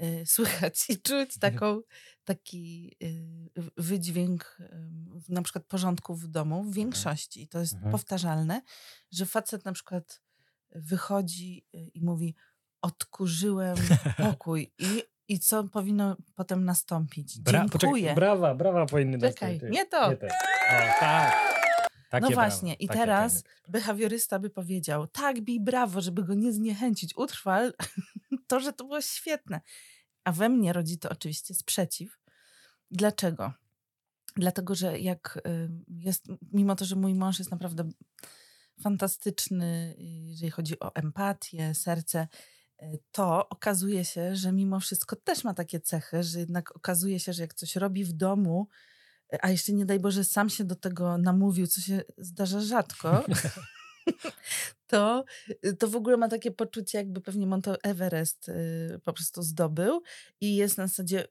y, 0.00 0.22
słychać 0.34 0.90
i 0.90 1.02
czuć 1.02 1.38
taką, 1.38 1.80
taki 2.24 2.96
y, 3.02 3.72
wydźwięk 3.76 4.58
na 5.28 5.42
przykład 5.42 5.64
porządku 5.64 6.14
w 6.14 6.26
domu 6.28 6.64
w 6.64 6.74
większości. 6.74 7.42
I 7.42 7.48
to 7.48 7.58
jest 7.60 7.74
Mhm. 7.74 7.92
powtarzalne, 7.92 8.62
że 9.12 9.26
facet 9.26 9.64
na 9.64 9.72
przykład 9.72 10.20
wychodzi 10.70 11.66
y, 11.74 11.78
i 11.78 12.02
mówi 12.04 12.34
odkurzyłem 12.82 13.76
pokój 14.16 14.72
i, 14.78 15.02
i 15.28 15.40
co 15.40 15.64
powinno 15.64 16.16
potem 16.34 16.64
nastąpić? 16.64 17.38
Bra- 17.40 17.52
Dziękuję. 17.52 17.68
poczekaj, 17.92 18.14
brawa, 18.14 18.54
brawa 18.54 18.86
powinny 18.86 19.18
Czekaj, 19.18 19.52
nastąpić. 19.52 19.76
nie 19.78 19.86
to. 19.86 20.10
Nie 20.10 20.16
te. 20.16 20.26
O, 20.26 21.00
tak. 21.00 21.57
Takie 22.08 22.22
No 22.22 22.28
brawa, 22.28 22.42
właśnie, 22.42 22.74
i 22.74 22.86
takie 22.86 23.00
teraz 23.00 23.34
być. 23.42 23.52
behawiorysta 23.68 24.38
by 24.38 24.50
powiedział, 24.50 25.06
tak, 25.06 25.40
bij 25.40 25.60
brawo, 25.60 26.00
żeby 26.00 26.24
go 26.24 26.34
nie 26.34 26.52
zniechęcić, 26.52 27.16
utrwal 27.16 27.72
to, 28.48 28.60
że 28.60 28.72
to 28.72 28.84
było 28.84 29.00
świetne. 29.00 29.60
A 30.24 30.32
we 30.32 30.48
mnie 30.48 30.72
rodzi 30.72 30.98
to 30.98 31.08
oczywiście 31.10 31.54
sprzeciw. 31.54 32.18
Dlaczego? 32.90 33.52
Dlatego, 34.36 34.74
że 34.74 34.98
jak 34.98 35.38
y, 35.46 35.70
jest, 35.88 36.26
mimo 36.52 36.76
to, 36.76 36.84
że 36.84 36.96
mój 36.96 37.14
mąż 37.14 37.38
jest 37.38 37.50
naprawdę 37.50 37.90
fantastyczny, 38.82 39.94
jeżeli 39.98 40.50
chodzi 40.50 40.80
o 40.80 40.94
empatię, 40.94 41.74
serce, 41.74 42.28
y, 42.82 42.98
to 43.12 43.48
okazuje 43.48 44.04
się, 44.04 44.36
że 44.36 44.52
mimo 44.52 44.80
wszystko 44.80 45.16
też 45.16 45.44
ma 45.44 45.54
takie 45.54 45.80
cechy, 45.80 46.22
że 46.22 46.38
jednak 46.38 46.76
okazuje 46.76 47.20
się, 47.20 47.32
że 47.32 47.42
jak 47.42 47.54
coś 47.54 47.76
robi 47.76 48.04
w 48.04 48.12
domu, 48.12 48.68
a 49.40 49.50
jeszcze 49.50 49.72
nie 49.72 49.86
daj 49.86 50.00
Boże, 50.00 50.24
sam 50.24 50.48
się 50.48 50.64
do 50.64 50.76
tego 50.76 51.18
namówił, 51.18 51.66
co 51.66 51.80
się 51.80 52.02
zdarza 52.18 52.60
rzadko, 52.60 53.24
to, 54.86 55.24
to 55.78 55.88
w 55.88 55.96
ogóle 55.96 56.16
ma 56.16 56.28
takie 56.28 56.50
poczucie, 56.50 56.98
jakby 56.98 57.20
pewnie 57.20 57.46
Monto 57.46 57.82
Everest 57.82 58.50
po 59.04 59.12
prostu 59.12 59.42
zdobył 59.42 60.02
i 60.40 60.56
jest 60.56 60.78
na 60.78 60.86
zasadzie 60.86 61.24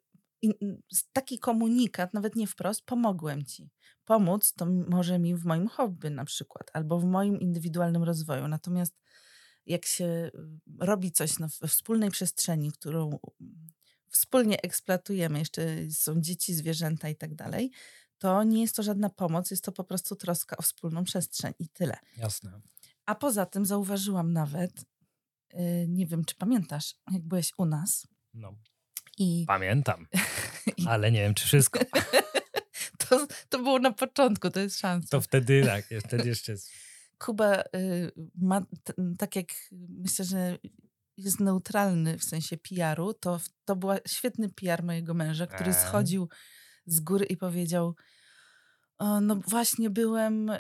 taki 1.14 1.40
komunikat, 1.40 2.14
nawet 2.14 2.36
nie 2.36 2.48
wprost, 2.48 2.82
pomogłem 2.82 3.46
ci. 3.46 3.70
Pomóc 4.06 4.54
to 4.54 4.66
może 4.66 5.20
mi 5.20 5.36
w 5.36 5.46
moim 5.46 5.68
hobby 5.68 6.10
na 6.10 6.26
przykład, 6.26 6.72
albo 6.74 7.00
w 7.00 7.06
moim 7.06 7.40
indywidualnym 7.40 8.04
rozwoju. 8.04 8.48
Natomiast 8.48 8.94
jak 9.66 9.86
się 9.86 10.06
y, 10.06 10.32
robi 10.80 11.12
coś 11.12 11.40
na, 11.40 11.48
we 11.62 11.68
wspólnej 11.68 12.12
przestrzeni, 12.12 12.72
którą 12.72 13.20
wspólnie 14.18 14.62
eksploatujemy, 14.62 15.40
jeszcze 15.40 15.92
są 15.92 16.22
dzieci, 16.22 16.54
zwierzęta 16.54 17.10
i 17.10 17.16
tak 17.16 17.36
dalej, 17.36 17.72
to 18.18 18.44
nie 18.44 18.62
jest 18.62 18.76
to 18.76 18.84
żadna 18.84 19.10
pomoc, 19.10 19.52
jest 19.52 19.64
to 19.64 19.72
po 19.72 19.84
prostu 19.84 20.16
troska 20.16 20.58
o 20.58 20.62
wspólną 20.62 21.04
przestrzeń 21.04 21.54
i 21.60 21.70
tyle. 21.70 21.98
Jasne. 22.18 22.62
A 23.06 23.16
poza 23.16 23.46
tym 23.46 23.66
zauważyłam 23.66 24.34
nawet, 24.34 24.86
yy, 25.54 25.88
nie 25.88 26.08
wiem, 26.08 26.26
czy 26.26 26.36
pamiętasz, 26.36 26.96
jak 27.12 27.22
byłeś 27.22 27.52
u 27.58 27.66
nas. 27.66 28.08
No 28.34 28.56
i... 29.18 29.46
Pamiętam, 29.48 30.08
ale 30.90 31.12
nie 31.12 31.20
wiem, 31.20 31.34
czy 31.34 31.46
wszystko. 31.46 31.80
to, 33.10 33.28
to 33.50 33.58
było 33.58 33.80
na 33.80 33.92
początku, 33.92 34.50
to 34.50 34.60
jest 34.60 34.80
szansa. 34.80 35.08
To 35.12 35.22
wtedy 35.22 35.64
tak, 35.66 35.86
wtedy 36.06 36.28
jeszcze 36.30 36.52
jest. 36.52 36.72
Kuba 37.18 37.62
y, 37.62 38.12
ma, 38.36 38.62
t, 38.84 38.94
tak 39.18 39.36
jak 39.36 39.48
myślę, 39.90 40.26
że 40.26 40.58
jest 41.18 41.40
neutralny 41.40 42.18
w 42.18 42.24
sensie 42.24 42.58
PR-u, 42.58 43.14
to, 43.14 43.40
to 43.66 43.76
był 43.76 43.90
świetny 44.08 44.50
PR 44.50 44.84
mojego 44.84 45.14
męża, 45.14 45.48
który 45.48 45.74
schodził 45.74 46.30
z 46.86 47.00
góry 47.00 47.26
i 47.26 47.38
powiedział 47.38 47.96
no 49.22 49.36
właśnie 49.36 49.90
byłem 49.90 50.50
y, 50.50 50.60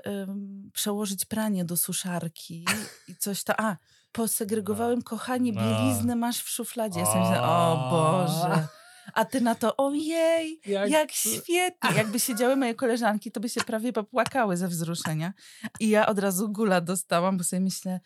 przełożyć 0.73 1.25
pranie 1.25 1.65
do 1.65 1.77
suszarki 1.77 2.65
i 3.07 3.15
coś 3.15 3.43
tam. 3.43 3.55
A, 3.59 3.77
posegregowałem, 4.11 4.99
no. 4.99 5.03
kochanie, 5.03 5.51
no. 5.53 5.61
bieliznę 5.61 6.15
masz 6.15 6.43
w 6.43 6.49
szufladzie. 6.49 6.99
Ja 6.99 7.05
myślę, 7.05 7.41
o 7.43 7.87
Boże. 7.91 8.67
A 9.13 9.25
ty 9.25 9.41
na 9.41 9.55
to, 9.55 9.77
ojej, 9.77 10.61
jak, 10.65 10.89
jak 10.89 11.11
świetnie. 11.11 11.95
Jakby 11.95 12.19
siedziały 12.19 12.55
moje 12.55 12.75
koleżanki, 12.75 13.31
to 13.31 13.39
by 13.39 13.49
się 13.49 13.61
prawie 13.61 13.93
popłakały 13.93 14.57
ze 14.57 14.67
wzruszenia. 14.67 15.33
I 15.79 15.89
ja 15.89 16.07
od 16.07 16.19
razu 16.19 16.49
gula 16.49 16.81
dostałam, 16.81 17.37
bo 17.37 17.43
sobie 17.43 17.59
myślę, 17.59 17.99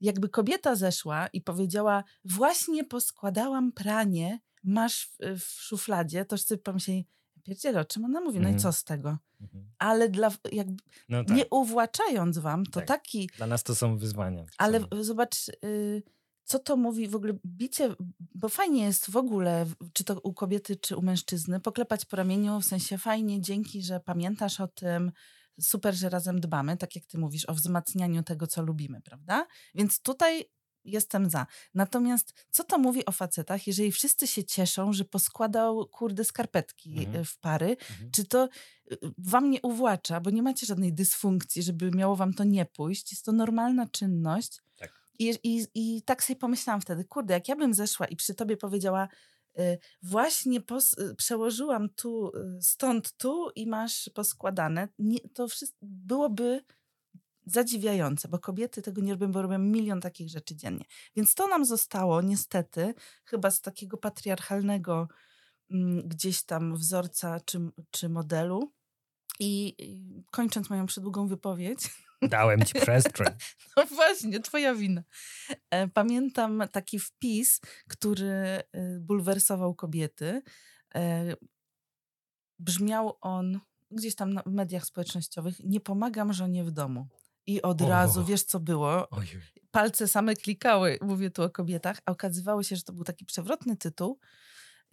jakby 0.00 0.28
kobieta 0.28 0.74
zeszła 0.74 1.26
i 1.26 1.40
powiedziała, 1.40 2.04
właśnie 2.24 2.84
poskładałam 2.84 3.72
pranie, 3.72 4.40
masz 4.64 5.04
w, 5.06 5.40
w 5.40 5.44
szufladzie, 5.44 6.24
to 6.24 6.38
sobie 6.38 6.62
pomyśleli, 6.62 7.06
pierdziele, 7.42 7.80
o 7.80 7.84
czym 7.84 8.04
ona 8.04 8.20
mówi? 8.20 8.40
No 8.40 8.48
i 8.48 8.52
mhm. 8.52 8.58
co 8.58 8.72
z 8.72 8.84
tego? 8.84 9.18
Mhm. 9.40 9.70
Ale 9.78 10.08
dla, 10.08 10.30
jakby, 10.52 10.82
no 11.08 11.24
tak. 11.24 11.36
nie 11.36 11.44
uwłaczając 11.50 12.38
wam, 12.38 12.66
to 12.66 12.80
tak. 12.80 12.88
taki... 12.88 13.30
Dla 13.36 13.46
nas 13.46 13.62
to 13.62 13.74
są 13.74 13.96
wyzwania. 13.96 14.44
Ale 14.58 14.80
zobacz, 15.00 15.48
y, 15.64 16.02
co 16.44 16.58
to 16.58 16.76
mówi 16.76 17.08
w 17.08 17.16
ogóle 17.16 17.32
bicie, 17.46 17.94
bo 18.34 18.48
fajnie 18.48 18.84
jest 18.84 19.10
w 19.10 19.16
ogóle, 19.16 19.66
czy 19.92 20.04
to 20.04 20.20
u 20.20 20.34
kobiety, 20.34 20.76
czy 20.76 20.96
u 20.96 21.02
mężczyzny, 21.02 21.60
poklepać 21.60 22.04
po 22.04 22.16
ramieniu, 22.16 22.60
w 22.60 22.64
sensie 22.64 22.98
fajnie, 22.98 23.40
dzięki, 23.40 23.82
że 23.82 24.00
pamiętasz 24.00 24.60
o 24.60 24.68
tym, 24.68 25.12
super, 25.60 25.94
że 25.94 26.08
razem 26.08 26.40
dbamy, 26.40 26.76
tak 26.76 26.96
jak 26.96 27.06
ty 27.06 27.18
mówisz, 27.18 27.44
o 27.44 27.54
wzmacnianiu 27.54 28.22
tego, 28.22 28.46
co 28.46 28.62
lubimy, 28.62 29.00
prawda? 29.00 29.46
Więc 29.74 30.00
tutaj 30.00 30.44
jestem 30.84 31.30
za. 31.30 31.46
Natomiast 31.74 32.34
co 32.50 32.64
to 32.64 32.78
mówi 32.78 33.06
o 33.06 33.12
facetach, 33.12 33.66
jeżeli 33.66 33.92
wszyscy 33.92 34.26
się 34.26 34.44
cieszą, 34.44 34.92
że 34.92 35.04
poskładał 35.04 35.86
kurde 35.86 36.24
skarpetki 36.24 37.04
mhm. 37.04 37.24
w 37.24 37.38
pary, 37.38 37.76
mhm. 37.90 38.10
czy 38.10 38.24
to 38.24 38.48
y, 38.92 38.96
wam 39.18 39.50
nie 39.50 39.62
uwłacza, 39.62 40.20
bo 40.20 40.30
nie 40.30 40.42
macie 40.42 40.66
żadnej 40.66 40.92
dysfunkcji, 40.92 41.62
żeby 41.62 41.90
miało 41.90 42.16
wam 42.16 42.34
to 42.34 42.44
nie 42.44 42.64
pójść. 42.64 43.12
Jest 43.12 43.24
to 43.24 43.32
normalna 43.32 43.86
czynność. 43.86 44.62
Tak. 44.76 44.92
I, 45.18 45.34
i, 45.42 45.66
I 45.74 46.02
tak 46.02 46.24
sobie 46.24 46.36
pomyślałam 46.36 46.80
wtedy, 46.80 47.04
kurde, 47.04 47.34
jak 47.34 47.48
ja 47.48 47.56
bym 47.56 47.74
zeszła 47.74 48.06
i 48.06 48.16
przy 48.16 48.34
tobie 48.34 48.56
powiedziała, 48.56 49.08
właśnie 50.02 50.60
pos, 50.60 50.92
y, 50.92 51.14
przełożyłam 51.14 51.88
tu, 51.88 52.32
stąd 52.60 53.12
tu 53.12 53.50
i 53.54 53.66
masz 53.66 54.10
poskładane, 54.14 54.88
nie, 54.98 55.20
to 55.20 55.48
wszystko 55.48 55.78
byłoby 55.82 56.64
zadziwiające, 57.46 58.28
bo 58.28 58.38
kobiety 58.38 58.82
tego 58.82 59.00
nie 59.00 59.12
robią, 59.12 59.32
bo 59.32 59.42
robią 59.42 59.58
milion 59.58 60.00
takich 60.00 60.30
rzeczy 60.30 60.56
dziennie. 60.56 60.84
Więc 61.16 61.34
to 61.34 61.48
nam 61.48 61.64
zostało 61.64 62.22
niestety 62.22 62.94
chyba 63.24 63.50
z 63.50 63.60
takiego 63.60 63.96
patriarchalnego 63.96 65.08
mm, 65.70 66.08
gdzieś 66.08 66.42
tam 66.42 66.74
wzorca 66.74 67.40
czy, 67.40 67.60
czy 67.90 68.08
modelu. 68.08 68.72
I, 69.40 69.74
I 69.78 70.24
kończąc 70.30 70.70
moją 70.70 70.86
przedługą 70.86 71.28
wypowiedź. 71.28 71.80
Dałem 72.22 72.64
ci 72.64 72.74
przestrzeń. 72.74 73.26
No 73.76 73.86
właśnie, 73.86 74.40
twoja 74.40 74.74
wina. 74.74 75.02
E, 75.70 75.88
pamiętam 75.88 76.62
taki 76.72 76.98
wpis, 76.98 77.60
który 77.88 78.28
e, 78.28 78.62
bulwersował 79.00 79.74
kobiety. 79.74 80.42
E, 80.94 81.34
brzmiał 82.58 83.18
on 83.20 83.60
gdzieś 83.90 84.14
tam 84.14 84.40
w 84.46 84.52
mediach 84.52 84.84
społecznościowych: 84.84 85.64
Nie 85.64 85.80
pomagam 85.80 86.32
żonie 86.32 86.64
w 86.64 86.70
domu. 86.70 87.08
I 87.46 87.62
od 87.62 87.82
o. 87.82 87.88
razu, 87.88 88.24
wiesz 88.24 88.42
co 88.42 88.60
było? 88.60 89.10
Ojej. 89.10 89.40
Palce 89.70 90.08
same 90.08 90.36
klikały, 90.36 90.98
mówię 91.02 91.30
tu 91.30 91.42
o 91.42 91.50
kobietach, 91.50 91.98
a 92.06 92.12
okazywało 92.12 92.62
się, 92.62 92.76
że 92.76 92.82
to 92.82 92.92
był 92.92 93.04
taki 93.04 93.24
przewrotny 93.24 93.76
tytuł. 93.76 94.18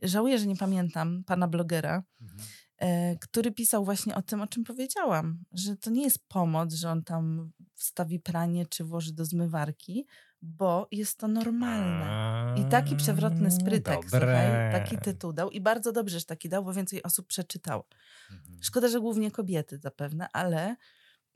Żałuję, 0.04 0.40
że 0.40 0.46
nie 0.46 0.56
pamiętam 0.56 1.24
pana 1.24 1.48
blogera, 1.48 2.04
mhm. 2.22 2.40
E, 2.78 3.16
który 3.16 3.52
pisał 3.52 3.86
właśnie 3.86 4.16
o 4.16 4.22
tym, 4.22 4.42
o 4.42 4.48
czym 4.48 4.64
powiedziałam, 4.64 5.44
że 5.52 5.78
to 5.78 5.90
nie 5.90 6.04
jest 6.04 6.28
pomoc, 6.28 6.74
że 6.74 6.90
on 6.90 7.04
tam 7.04 7.52
wstawi 7.74 8.20
pranie 8.20 8.66
czy 8.66 8.84
włoży 8.84 9.14
do 9.14 9.26
zmywarki, 9.26 10.06
bo 10.42 10.88
jest 10.92 11.18
to 11.18 11.28
normalne. 11.28 12.56
I 12.62 12.70
taki 12.70 12.96
przewrotny 12.96 13.52
sprytek, 13.52 14.00
słuchaj, 14.10 14.72
taki 14.72 14.98
tytuł 14.98 15.34
dał. 15.34 15.50
I 15.50 15.62
bardzo 15.62 15.92
dobrze, 15.92 16.20
że 16.20 16.26
taki 16.26 16.50
dał, 16.50 16.64
bo 16.64 16.74
więcej 16.74 17.04
osób 17.04 17.28
przeczytało. 17.28 17.88
Mhm. 18.32 18.60
Szkoda, 18.64 18.88
że 18.88 19.00
głównie 19.00 19.32
kobiety 19.32 19.78
zapewne, 19.78 20.28
ale 20.34 20.76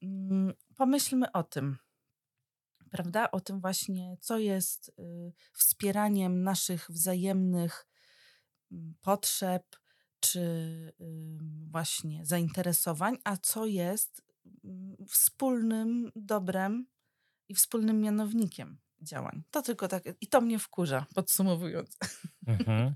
Mm, 0.02 0.54
pomyślmy 0.76 1.32
o 1.32 1.44
tym, 1.44 1.78
prawda? 2.92 3.32
O 3.32 3.42
tym 3.42 3.60
właśnie, 3.60 4.18
co 4.20 4.38
jest 4.38 4.90
y, 5.00 5.34
wspieraniem 5.54 6.44
naszych 6.44 6.92
wzajemnych 6.92 7.88
mm, 8.72 8.96
potrzeb 9.02 9.64
czy 10.20 10.94
właśnie 11.72 12.26
zainteresowań, 12.26 13.18
a 13.24 13.38
co 13.38 13.66
jest 13.66 14.22
mm, 14.64 14.96
wspólnym 15.10 16.12
dobrem 16.16 16.88
i 17.50 17.56
wspólnym 17.56 18.02
mianownikiem 18.02 18.80
działań. 19.02 19.44
To 19.52 19.62
tylko 19.62 19.88
tak, 19.88 20.04
i 20.22 20.28
to 20.28 20.42
mnie 20.42 20.60
wkurza, 20.60 21.06
podsumowując. 21.16 21.98
Mhm. 22.48 22.96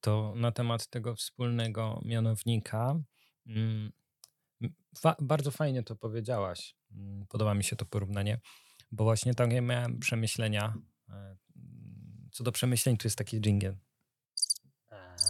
To 0.00 0.32
na 0.36 0.52
temat 0.52 0.86
tego 0.86 1.14
wspólnego 1.14 2.00
mianownika. 2.04 3.00
Fa 4.98 5.16
bardzo 5.20 5.50
fajnie 5.50 5.82
to 5.82 5.96
powiedziałaś. 5.96 6.76
Mm, 6.92 7.26
podoba 7.28 7.54
mi 7.54 7.64
się 7.64 7.76
to 7.76 7.84
porównanie, 7.84 8.40
bo 8.92 9.04
właśnie 9.04 9.34
takie 9.34 9.60
miałem 9.60 9.98
przemyślenia. 9.98 10.74
E, 11.08 11.36
co 12.32 12.44
do 12.44 12.52
przemyśleń, 12.52 12.96
to 12.96 13.08
jest 13.08 13.18
taki 13.18 13.40
dżingiel. 13.40 13.76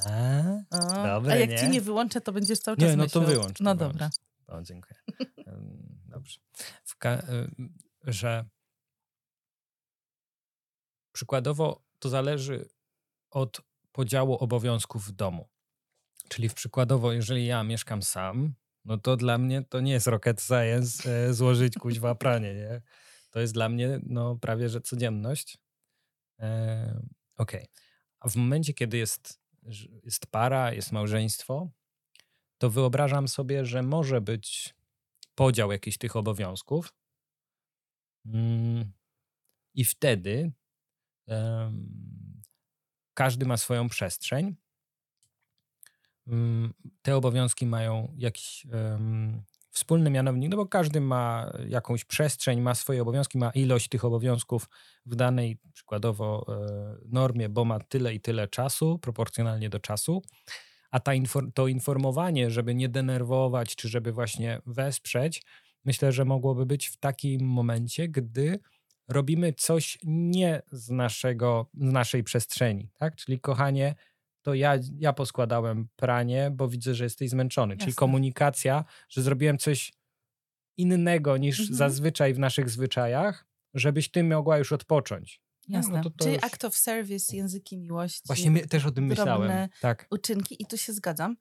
A, 0.07 1.21
a 1.29 1.37
jak 1.37 1.51
nie? 1.51 1.59
ci 1.59 1.69
nie 1.69 1.81
wyłączę, 1.81 2.21
to 2.21 2.33
będziesz 2.33 2.59
cały 2.59 2.77
czas 2.77 2.91
Nie, 2.91 2.97
no 2.97 3.05
myślał. 3.05 3.25
to 3.25 3.31
wyłącz. 3.31 3.61
No 3.61 3.75
dobra. 3.75 4.11
O, 4.47 4.63
dziękuję. 4.63 4.95
Dobrze. 6.07 6.39
że 8.05 8.45
przykładowo 11.13 11.83
to 11.99 12.09
zależy 12.09 12.69
od 13.31 13.61
podziału 13.93 14.35
obowiązków 14.37 15.09
w 15.09 15.13
domu. 15.13 15.49
Czyli 16.29 16.51
przykładowo, 16.51 17.13
jeżeli 17.13 17.47
ja 17.47 17.63
mieszkam 17.63 18.03
sam, 18.03 18.55
no 18.85 18.99
to 18.99 19.17
dla 19.17 19.39
mnie 19.39 19.63
to 19.63 19.81
nie 19.81 19.93
jest 19.93 20.07
rocket 20.07 20.43
science 20.43 21.11
e, 21.29 21.35
złożyć 21.35 21.75
kuźwa 21.75 22.15
pranie, 22.25 22.55
nie? 22.55 22.83
To 23.31 23.41
jest 23.41 23.55
dla 23.55 23.69
mnie 23.69 24.01
no 24.03 24.37
prawie, 24.37 24.69
że 24.69 24.81
codzienność. 24.81 25.59
E, 26.41 27.01
Okej. 27.37 27.63
Okay. 27.63 27.75
A 28.21 28.29
w 28.29 28.37
momencie, 28.37 28.75
kiedy 28.75 28.97
jest, 28.97 29.41
jest 30.05 30.27
para, 30.27 30.73
jest 30.73 30.93
małżeństwo, 30.93 31.71
to 32.59 32.71
wyobrażam 32.71 33.29
sobie, 33.29 33.65
że 33.65 33.83
może 33.83 34.21
być 34.21 34.75
podział 35.35 35.73
jakichś 35.73 35.99
tych 35.99 36.17
obowiązków. 36.17 36.95
Mm, 38.27 38.93
I 39.75 39.85
wtedy 39.85 40.53
każdy 43.15 43.47
ma 43.47 43.57
swoją 43.57 43.89
przestrzeń, 43.89 44.57
mm, 46.27 46.75
te 47.03 47.17
obowiązki 47.17 47.67
mają 47.67 48.15
jakiś 48.17 48.67
wspólny 49.75 50.11
mianownik, 50.11 50.51
no 50.51 50.57
bo 50.57 50.67
każdy 50.67 51.01
ma 51.01 51.53
jakąś 51.69 52.05
przestrzeń, 52.05 52.61
ma 52.61 52.75
swoje 52.75 53.03
obowiązki, 53.03 53.39
ma 53.39 53.51
ilość 53.51 53.89
tych 53.89 54.05
obowiązków 54.05 54.69
w 55.07 55.17
danej 55.17 55.59
przykładowo 55.73 56.47
e, 56.49 56.97
normie, 57.09 57.49
bo 57.49 57.65
ma 57.65 57.81
tyle 57.81 58.15
i 58.15 58.21
tyle 58.21 58.49
czasu, 58.49 58.99
proporcjonalnie 58.99 59.71
do 59.71 59.81
czasu. 59.81 60.23
A 60.91 61.01
ta 61.01 61.13
to 61.55 61.69
informowanie, 61.69 62.51
żeby 62.51 62.75
nie 62.75 62.89
denerwować, 62.89 63.77
czy 63.77 63.89
żeby 63.89 64.13
właśnie 64.13 64.61
wesprzeć, 64.67 65.43
myślę, 65.85 66.13
że 66.13 66.25
mogłoby 66.25 66.67
być 66.67 66.87
w 66.89 66.97
takim 66.97 67.47
momencie, 67.47 68.09
gdy 68.09 68.59
robimy 69.09 69.53
coś 69.53 69.99
nie 70.05 70.63
z, 70.73 70.91
naszego, 70.91 71.71
z 71.75 71.93
naszej 71.93 72.25
przestrzeni, 72.25 72.91
tak? 72.99 73.17
Czyli 73.17 73.41
kochanie, 73.41 73.95
to 74.45 74.55
ja, 74.55 74.79
ja 74.99 75.13
poskładałem 75.13 75.89
pranie, 75.97 76.51
bo 76.55 76.69
widzę, 76.69 76.95
że 76.95 77.05
jesteś 77.05 77.31
zmęczony. 77.31 77.75
Jasne. 77.75 77.85
Czyli 77.85 77.95
komunikacja, 77.95 78.85
że 79.09 79.23
zrobiłem 79.23 79.59
coś 79.59 79.93
innego 80.77 81.37
niż 81.37 81.61
mhm. 81.61 81.77
zazwyczaj 81.77 82.35
w 82.35 82.39
naszych 82.39 82.71
zwyczajach, 82.71 83.47
żebyś 83.75 84.11
ty 84.11 84.25
mogła 84.25 84.59
już 84.59 84.73
odpocząć. 84.73 85.41
No, 85.69 85.79
Jasne. 85.79 85.97
No 85.97 86.03
to, 86.03 86.11
to 86.11 86.25
Czyli 86.25 86.35
już... 86.35 86.45
act 86.45 86.65
of 86.65 86.77
service, 86.77 87.37
języki 87.37 87.79
miłości. 87.79 88.23
Właśnie 88.27 88.51
my, 88.51 88.67
też 88.67 88.87
o 88.87 88.91
tym 88.91 89.05
myślałem. 89.05 89.69
Tak. 89.81 90.07
Uczynki 90.11 90.63
i 90.63 90.67
tu 90.67 90.79
się 90.79 90.93
zgadzam. 90.93 91.37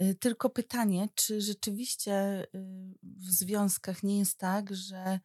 Y, 0.00 0.14
tylko 0.14 0.50
pytanie, 0.50 1.08
czy 1.14 1.40
rzeczywiście 1.40 2.42
y, 2.42 2.48
w 3.02 3.30
związkach 3.30 4.02
nie 4.02 4.18
jest 4.18 4.38
tak, 4.38 4.74
że 4.74 5.20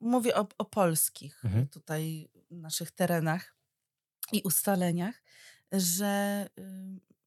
mówię 0.00 0.36
o, 0.36 0.48
o 0.58 0.64
polskich 0.64 1.44
mhm. 1.44 1.68
tutaj 1.68 2.28
naszych 2.50 2.90
terenach 2.90 3.57
i 4.32 4.42
ustaleniach, 4.42 5.22
że 5.72 6.46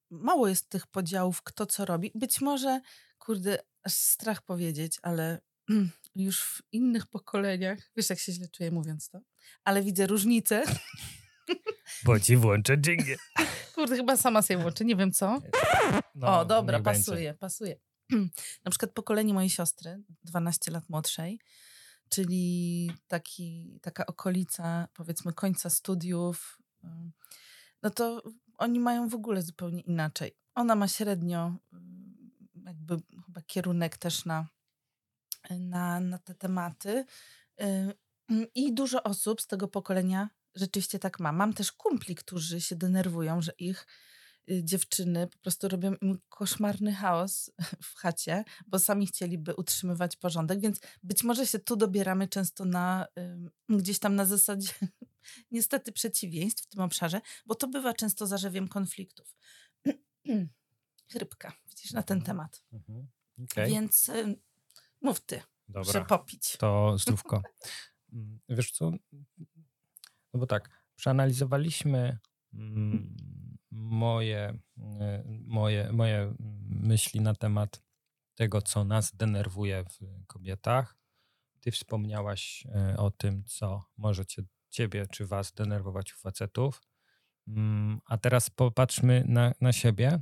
mało 0.09 0.47
jest 0.47 0.69
tych 0.69 0.87
podziałów, 0.87 1.41
kto 1.41 1.65
co 1.65 1.85
robi. 1.85 2.11
Być 2.15 2.41
może, 2.41 2.81
kurde, 3.19 3.57
aż 3.83 3.93
strach 3.93 4.41
powiedzieć, 4.41 4.99
ale 5.01 5.41
już 6.15 6.43
w 6.43 6.61
innych 6.71 7.07
pokoleniach, 7.07 7.79
wiesz 7.95 8.09
jak 8.09 8.19
się 8.19 8.31
źle 8.31 8.47
czuję 8.47 8.71
mówiąc 8.71 9.09
to, 9.09 9.19
ale 9.63 9.83
widzę 9.83 10.07
różnicę. 10.07 10.63
Bo 12.05 12.19
ci 12.19 12.37
włączę 12.37 12.77
dżingiel. 12.77 13.17
Kurde, 13.75 13.95
chyba 13.95 14.17
sama 14.17 14.41
sobie 14.41 14.59
włączę, 14.61 14.85
nie 14.85 14.95
wiem 14.95 15.11
co. 15.11 15.41
No, 16.15 16.39
o, 16.39 16.45
dobra, 16.45 16.79
pasuje, 16.79 17.15
będzie. 17.15 17.33
pasuje. 17.33 17.79
Na 18.65 18.71
przykład 18.71 18.91
pokolenie 18.91 19.33
mojej 19.33 19.49
siostry, 19.49 20.03
12 20.23 20.71
lat 20.71 20.89
młodszej, 20.89 21.39
czyli 22.09 22.91
taki, 23.07 23.79
taka 23.81 24.05
okolica, 24.05 24.87
powiedzmy, 24.93 25.33
końca 25.33 25.69
studiów, 25.69 26.60
no 27.83 27.89
to 27.89 28.23
oni 28.57 28.79
mają 28.79 29.09
w 29.09 29.15
ogóle 29.15 29.41
zupełnie 29.41 29.81
inaczej. 29.81 30.31
Ona 30.55 30.75
ma 30.75 30.87
średnio 30.87 31.55
jakby 32.65 32.97
chyba 33.25 33.41
kierunek 33.41 33.97
też 33.97 34.25
na, 34.25 34.47
na, 35.49 35.99
na 35.99 36.17
te 36.17 36.35
tematy. 36.35 37.05
I 38.55 38.73
dużo 38.73 39.03
osób 39.03 39.41
z 39.41 39.47
tego 39.47 39.67
pokolenia 39.67 40.29
rzeczywiście 40.55 40.99
tak 40.99 41.19
ma. 41.19 41.31
Mam 41.31 41.53
też 41.53 41.71
kumpli, 41.71 42.15
którzy 42.15 42.61
się 42.61 42.75
denerwują, 42.75 43.41
że 43.41 43.51
ich 43.57 43.87
dziewczyny 44.47 45.27
po 45.27 45.37
prostu 45.37 45.67
robią 45.67 45.93
im 46.01 46.19
koszmarny 46.29 46.93
chaos 46.93 47.51
w 47.89 47.95
chacie, 47.95 48.43
bo 48.67 48.79
sami 48.79 49.07
chcieliby 49.07 49.55
utrzymywać 49.55 50.15
porządek, 50.15 50.61
więc 50.61 50.79
być 51.03 51.23
może 51.23 51.47
się 51.47 51.59
tu 51.59 51.75
dobieramy 51.75 52.27
często 52.27 52.65
na 52.65 53.07
gdzieś 53.69 53.99
tam 53.99 54.15
na 54.15 54.25
zasadzie 54.25 54.73
niestety 55.51 55.91
przeciwieństw 55.91 56.63
w 56.63 56.67
tym 56.67 56.81
obszarze, 56.81 57.21
bo 57.45 57.55
to 57.55 57.67
bywa 57.67 57.93
często 57.93 58.27
zarzewiem 58.27 58.67
konfliktów. 58.67 59.35
Chrypka, 61.11 61.53
widzisz, 61.69 61.91
na 61.91 62.03
ten 62.03 62.17
mhm. 62.17 62.25
temat. 62.25 62.63
Mhm. 62.73 63.07
Okay. 63.43 63.69
Więc 63.69 64.09
y, 64.09 64.35
mów 65.01 65.19
ty, 65.19 65.41
Dobra, 65.67 66.05
popić. 66.05 66.57
To 66.57 66.97
zdrówko. 66.97 67.41
Mm, 68.13 68.39
wiesz 68.49 68.71
co, 68.71 68.91
no 70.33 70.39
bo 70.39 70.47
tak, 70.47 70.69
przeanalizowaliśmy 70.95 72.19
mm, 72.53 73.15
moje, 73.71 74.59
e, 74.99 75.23
moje, 75.47 75.91
moje 75.91 76.33
myśli 76.69 77.21
na 77.21 77.35
temat 77.35 77.83
tego, 78.35 78.61
co 78.61 78.83
nas 78.83 79.15
denerwuje 79.15 79.83
w 79.83 80.25
kobietach. 80.27 80.97
Ty 81.59 81.71
wspomniałaś 81.71 82.67
e, 82.75 82.97
o 82.97 83.11
tym, 83.11 83.43
co 83.45 83.83
może 83.97 84.25
cię, 84.25 84.43
ciebie 84.69 85.07
czy 85.11 85.25
was 85.25 85.53
denerwować 85.53 86.13
u 86.13 86.17
facetów. 86.17 86.81
Mm, 87.47 87.99
a 88.05 88.17
teraz 88.17 88.49
popatrzmy 88.49 89.23
na, 89.27 89.53
na 89.61 89.73
siebie. 89.73 90.19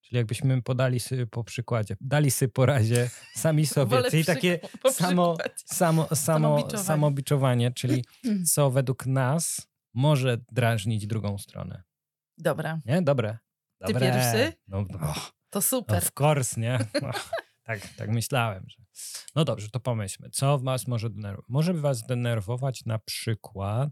Czyli 0.00 0.16
jakbyśmy 0.16 0.62
podali 0.62 1.00
sobie 1.00 1.26
po 1.26 1.44
przykładzie, 1.44 1.96
dali 2.00 2.30
sobie 2.30 2.52
po 2.52 2.66
razie 2.66 3.10
sami 3.34 3.66
sobie, 3.76 4.02
czyli 4.10 4.24
takie 4.24 4.60
samo, 4.90 5.36
samo, 5.64 6.14
samo, 6.14 6.68
samobiczowanie, 6.76 7.70
czyli 7.70 8.04
co 8.46 8.70
według 8.70 9.06
nas 9.06 9.68
może 9.94 10.38
drażnić 10.52 11.06
drugą 11.06 11.38
stronę. 11.38 11.82
Dobra. 12.38 12.80
Nie? 12.86 13.02
Dobre. 13.02 13.38
Dobre. 13.80 13.94
Ty 13.94 14.00
pierwszy? 14.00 14.52
No, 14.68 14.84
no, 14.90 15.14
to 15.50 15.62
super. 15.62 15.98
Of 15.98 16.10
course, 16.20 16.60
nie? 16.60 16.78
No, 17.02 17.10
tak, 17.74 17.88
tak 17.96 18.10
myślałem. 18.10 18.64
Że... 18.68 18.82
No 19.34 19.44
dobrze, 19.44 19.68
to 19.70 19.80
pomyślmy. 19.80 20.30
Co 20.30 20.58
was 20.58 20.86
może 20.86 21.10
denerwować? 21.10 21.48
Może 21.48 21.74
was 21.74 22.06
denerwować 22.06 22.84
na 22.84 22.98
przykład 22.98 23.90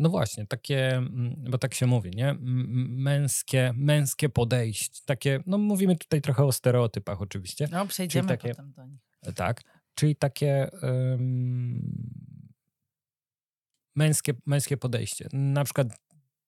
no 0.00 0.08
właśnie, 0.08 0.46
takie, 0.46 0.96
mm, 0.96 1.44
bo 1.50 1.58
tak 1.58 1.74
się 1.74 1.86
mówi, 1.86 2.10
nie? 2.10 2.36
Męskie, 2.40 3.72
męskie 3.76 4.28
podejście. 4.28 5.00
Takie, 5.06 5.42
no 5.46 5.58
mówimy 5.58 5.96
tutaj 5.96 6.20
trochę 6.20 6.44
o 6.44 6.52
stereotypach 6.52 7.22
oczywiście. 7.22 7.68
No 7.70 7.86
przejdziemy 7.86 8.28
takie, 8.28 8.48
potem 8.48 8.72
do 8.72 8.86
nich. 8.86 9.00
Tak, 9.34 9.62
czyli 9.94 10.16
takie 10.16 10.70
um, 10.82 12.42
męskie, 13.96 14.32
męskie 14.46 14.76
podejście. 14.76 15.28
Na 15.32 15.64
przykład 15.64 15.88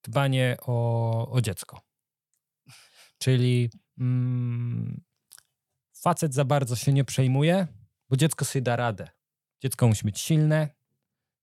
dbanie 0.03 0.57
o, 0.61 1.31
o 1.31 1.41
dziecko. 1.41 1.81
Czyli 3.17 3.69
mm, 3.99 5.01
facet 6.01 6.33
za 6.33 6.45
bardzo 6.45 6.75
się 6.75 6.93
nie 6.93 7.05
przejmuje, 7.05 7.67
bo 8.09 8.15
dziecko 8.15 8.45
sobie 8.45 8.61
da 8.61 8.75
radę. 8.75 9.09
Dziecko 9.61 9.87
musi 9.87 10.05
być 10.05 10.19
silne 10.19 10.69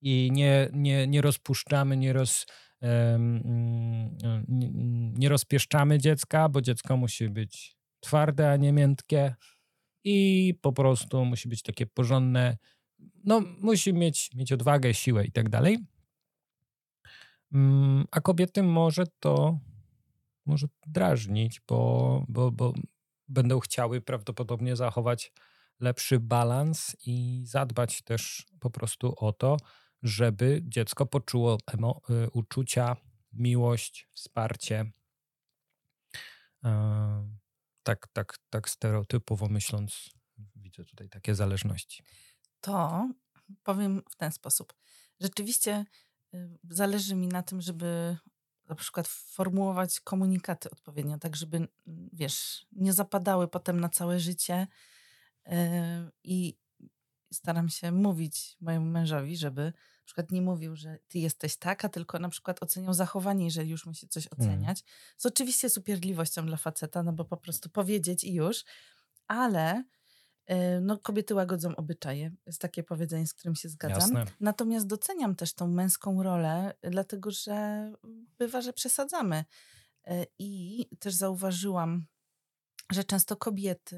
i 0.01 0.31
nie, 0.33 0.69
nie, 0.73 1.07
nie 1.07 1.21
rozpuszczamy, 1.21 1.97
nie, 1.97 2.13
roz, 2.13 2.47
um, 2.81 4.17
nie, 4.49 4.71
nie 5.19 5.29
rozpieszczamy 5.29 5.99
dziecka, 5.99 6.49
bo 6.49 6.61
dziecko 6.61 6.97
musi 6.97 7.29
być 7.29 7.77
twarde, 8.01 8.53
a 8.53 8.57
nie 8.57 8.73
miętkie 8.73 9.35
i 10.05 10.55
po 10.61 10.73
prostu 10.73 11.25
musi 11.25 11.49
być 11.49 11.63
takie 11.63 11.87
porządne. 11.87 12.59
No, 13.25 13.41
musi 13.61 13.93
mieć, 13.93 14.31
mieć 14.35 14.53
odwagę, 14.53 14.95
siłę 14.95 15.25
i 15.25 15.33
tak 15.33 15.49
dalej. 15.49 15.79
Mm, 17.53 18.05
a 18.11 18.21
kobiety 18.21 18.63
może 18.63 19.05
to 19.21 19.59
może 20.47 20.67
drażnić, 20.87 21.61
bo, 21.69 22.25
bo, 22.29 22.51
bo 22.51 22.73
będą 23.29 23.61
chciały 23.61 24.01
prawdopodobnie 24.01 24.77
zachować 24.77 25.33
lepszy 25.81 26.21
balans 26.21 26.97
i 27.07 27.43
zadbać 27.47 28.03
też 28.03 28.47
po 28.61 28.71
prostu 28.71 29.15
o 29.17 29.33
to, 29.33 29.57
żeby 30.03 30.63
dziecko 30.65 31.07
poczuło 31.07 31.59
emo, 31.67 32.01
y, 32.11 32.31
uczucia, 32.31 32.97
miłość, 33.33 34.09
wsparcie. 34.15 34.93
tak, 37.83 38.09
tak, 38.13 38.39
tak 38.51 38.69
stereotypowo 38.69 39.49
myśląc, 39.49 40.11
widzę 40.57 40.85
tutaj 40.85 41.09
takie 41.09 41.35
zależności. 41.35 42.03
To 42.61 43.09
powiem 43.63 44.03
w 44.11 44.17
ten 44.17 44.33
sposób. 44.33 44.75
Rzeczywiście 45.21 45.85
zależy 46.71 47.15
mi 47.15 47.29
na 47.29 47.43
tym, 47.43 47.61
żeby 47.61 48.17
na 48.69 48.75
przykład 48.75 49.09
formułować 49.09 50.01
komunikaty 50.01 50.71
odpowiednio, 50.71 51.19
tak 51.19 51.37
żeby, 51.37 51.69
wiesz, 52.13 52.67
nie 52.73 52.93
zapadały 52.93 53.49
potem 53.49 53.81
na 53.81 53.89
całe 53.89 54.21
życie. 54.21 54.67
Y, 55.47 55.53
I 56.25 56.59
staram 57.33 57.69
się 57.69 57.93
mówić 57.93 58.57
mojemu 58.61 58.87
mężowi, 58.87 59.37
żeby 59.37 59.63
na 59.65 60.05
przykład 60.05 60.31
nie 60.31 60.43
mówił, 60.43 60.77
że 60.77 60.99
ty 61.09 61.19
jesteś 61.19 61.57
taka, 61.57 61.89
tylko 61.89 62.19
na 62.19 62.29
przykład 62.29 62.63
oceniał 62.63 62.95
zachowanie, 62.95 63.45
jeżeli 63.45 63.71
już 63.71 63.87
musi 63.87 64.09
coś 64.09 64.27
mm. 64.27 64.33
oceniać. 64.33 64.81
Mm. 64.81 64.93
Z 65.17 65.27
oczywiście 65.27 65.71
z 65.71 65.77
upierdliwością 65.77 66.47
dla 66.47 66.57
faceta, 66.57 67.03
no 67.03 67.13
bo 67.13 67.25
po 67.25 67.37
prostu 67.37 67.71
powiedzieć 67.71 68.25
i 68.25 68.35
już, 68.35 68.65
ale 69.27 69.85
no, 70.81 70.99
kobiety 70.99 71.35
łagodzą 71.35 71.77
obyczaje. 71.77 72.33
Jest 72.47 72.61
takie 72.61 72.83
powiedzenie, 72.83 73.27
z 73.27 73.35
którym 73.35 73.55
się 73.55 73.69
zgadzam. 73.69 74.01
Jasne. 74.01 74.25
Natomiast 74.41 74.87
doceniam 74.87 75.37
też 75.37 75.55
tą 75.55 75.69
męską 75.69 76.23
rolę, 76.23 76.75
dlatego 76.83 77.31
że 77.31 77.93
bywa, 78.39 78.61
że 78.61 78.73
przesadzamy. 78.73 79.45
E, 80.05 80.27
I 80.39 80.87
też 80.99 81.15
zauważyłam, 81.15 82.07
że 82.93 83.05
często 83.05 83.37
kobiety 83.37 83.97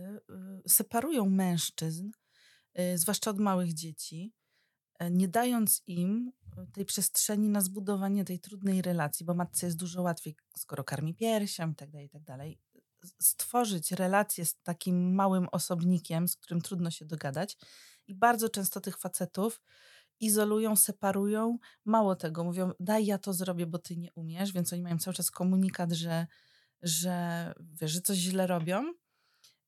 y, 0.66 0.68
separują 0.68 1.30
mężczyzn, 1.30 2.10
y, 2.78 2.98
zwłaszcza 2.98 3.30
od 3.30 3.38
małych 3.38 3.74
dzieci, 3.74 4.32
e, 4.98 5.10
nie 5.10 5.28
dając 5.28 5.82
im 5.86 6.32
y, 6.58 6.72
tej 6.72 6.84
przestrzeni 6.84 7.48
na 7.48 7.60
zbudowanie 7.60 8.24
tej 8.24 8.40
trudnej 8.40 8.82
relacji, 8.82 9.26
bo 9.26 9.34
matce 9.34 9.66
jest 9.66 9.78
dużo 9.78 10.02
łatwiej, 10.02 10.36
skoro 10.56 10.84
karmi 10.84 11.14
piersią 11.14 11.70
i 11.70 11.74
tak 11.74 11.90
dalej, 11.90 12.06
i 12.06 12.10
tak 12.10 12.22
dalej. 12.22 12.58
Stworzyć 13.20 13.92
relację 13.92 14.44
z 14.44 14.56
takim 14.62 15.14
małym 15.14 15.48
osobnikiem, 15.52 16.28
z 16.28 16.36
którym 16.36 16.60
trudno 16.62 16.90
się 16.90 17.04
dogadać. 17.04 17.56
I 18.06 18.14
bardzo 18.14 18.48
często 18.48 18.80
tych 18.80 18.98
facetów 18.98 19.60
izolują, 20.20 20.76
separują. 20.76 21.58
Mało 21.84 22.16
tego, 22.16 22.44
mówią, 22.44 22.72
daj 22.80 23.06
ja 23.06 23.18
to 23.18 23.32
zrobię, 23.32 23.66
bo 23.66 23.78
ty 23.78 23.96
nie 23.96 24.12
umiesz, 24.12 24.52
więc 24.52 24.72
oni 24.72 24.82
mają 24.82 24.98
cały 24.98 25.14
czas 25.14 25.30
komunikat, 25.30 25.92
że, 25.92 26.26
że, 26.82 27.54
wiesz, 27.60 27.90
że 27.90 28.00
coś 28.00 28.16
źle 28.16 28.46
robią. 28.46 28.92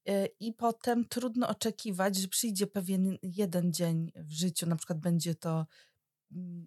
Y, 0.09 0.29
I 0.41 0.53
potem 0.53 1.09
trudno 1.09 1.49
oczekiwać, 1.49 2.17
że 2.17 2.29
przyjdzie 2.29 2.67
pewien 2.67 3.19
jeden 3.23 3.73
dzień 3.73 4.13
w 4.17 4.33
życiu, 4.33 4.67
na 4.67 4.77
przykład 4.77 5.01
będzie 5.01 5.35
to 5.35 5.67
mm, 6.33 6.67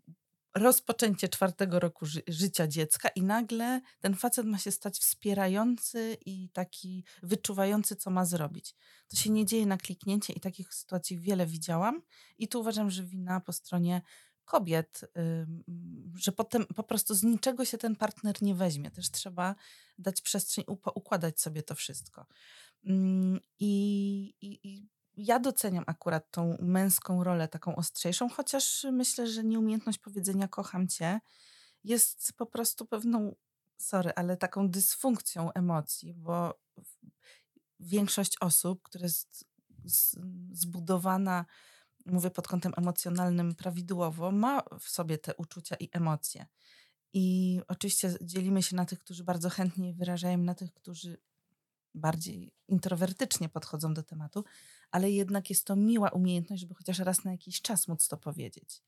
rozpoczęcie 0.58 1.30
czwartego 1.30 1.80
roku 1.80 2.06
ży 2.06 2.22
życia 2.28 2.68
dziecka, 2.68 3.10
i 3.10 3.22
nagle 3.22 3.82
ten 4.00 4.16
facet 4.16 4.46
ma 4.46 4.58
się 4.58 4.72
stać 4.72 5.00
wspierający 5.00 6.18
i 6.26 6.50
taki 6.50 7.04
wyczuwający, 7.24 7.96
co 7.96 8.10
ma 8.10 8.26
zrobić. 8.26 8.76
To 9.08 9.18
się 9.18 9.30
nie 9.30 9.46
dzieje 9.46 9.66
na 9.66 9.78
kliknięcie, 9.78 10.34
i 10.34 10.40
takich 10.40 10.74
sytuacji 10.74 11.20
wiele 11.20 11.46
widziałam. 11.46 12.02
I 12.38 12.48
tu 12.48 12.60
uważam, 12.60 12.92
że 12.92 13.04
wina 13.04 13.40
po 13.40 13.54
stronie 13.54 14.02
kobiet, 14.46 15.02
że 16.16 16.32
potem 16.32 16.66
po 16.66 16.84
prostu 16.84 17.16
z 17.16 17.24
niczego 17.24 17.66
się 17.66 17.78
ten 17.78 17.96
partner 17.96 18.42
nie 18.42 18.56
weźmie. 18.56 18.92
Też 18.92 19.12
trzeba 19.12 19.56
dać 19.98 20.22
przestrzeń, 20.22 20.66
układać 20.96 21.42
sobie 21.42 21.64
to 21.64 21.76
wszystko. 21.76 22.26
I, 23.60 24.34
i, 24.42 24.60
I, 24.64 24.88
ja 25.18 25.40
doceniam 25.40 25.84
akurat 25.88 26.32
tą 26.32 26.58
męską 26.60 27.24
rolę, 27.24 27.48
taką 27.48 27.76
ostrzejszą, 27.76 28.30
chociaż 28.30 28.86
myślę, 28.92 29.28
że 29.28 29.44
nieumiejętność 29.44 30.00
powiedzenia 30.00 30.48
kocham 30.48 30.88
cię 30.88 31.20
jest 31.84 32.34
po 32.34 32.46
prostu 32.46 32.86
pewną, 32.86 33.36
sorry, 33.78 34.12
ale 34.16 34.38
taką 34.38 34.70
dysfunkcją 34.70 35.54
emocji, 35.54 36.14
bo 36.14 36.60
większość 37.80 38.38
osób, 38.42 38.82
która 38.84 39.04
jest 39.04 39.46
zbudowana, 40.52 41.46
mówię 42.06 42.32
pod 42.32 42.48
kątem 42.48 42.74
emocjonalnym, 42.78 43.56
prawidłowo, 43.56 44.32
ma 44.32 44.62
w 44.80 44.90
sobie 44.90 45.18
te 45.18 45.36
uczucia 45.36 45.76
i 45.76 45.90
emocje. 45.92 46.46
I 47.14 47.60
oczywiście 47.68 48.14
dzielimy 48.22 48.64
się 48.64 48.76
na 48.76 48.86
tych, 48.86 49.00
którzy 49.00 49.24
bardzo 49.24 49.50
chętnie 49.50 49.94
wyrażają, 49.94 50.38
na 50.38 50.56
tych, 50.56 50.74
którzy 50.74 51.18
bardziej 51.96 52.54
introwertycznie 52.68 53.50
podchodzą 53.50 53.94
do 53.94 54.04
tematu, 54.04 54.44
ale 54.92 55.12
jednak 55.12 55.50
jest 55.50 55.66
to 55.66 55.76
miła 55.76 56.10
umiejętność, 56.10 56.62
żeby 56.62 56.76
chociaż 56.76 57.00
raz 57.00 57.24
na 57.24 57.32
jakiś 57.32 57.62
czas 57.62 57.88
móc 57.88 58.08
to 58.08 58.18
powiedzieć. 58.18 58.82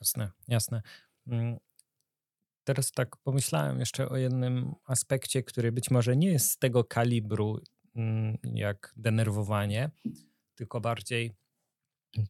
Jasne, 0.00 0.30
jasne. 0.48 0.82
Mm, 1.26 1.58
teraz 2.64 2.92
tak 2.92 3.16
pomyślałem 3.16 3.80
jeszcze 3.80 4.08
o 4.08 4.16
jednym 4.16 4.74
aspekcie, 4.84 5.42
który 5.42 5.72
być 5.72 5.90
może 5.90 6.16
nie 6.16 6.28
jest 6.28 6.50
z 6.50 6.58
tego 6.58 6.84
kalibru 6.84 7.60
mm, 7.94 8.38
jak 8.54 8.94
denerwowanie, 8.96 9.90
tylko 10.54 10.80
bardziej 10.80 11.34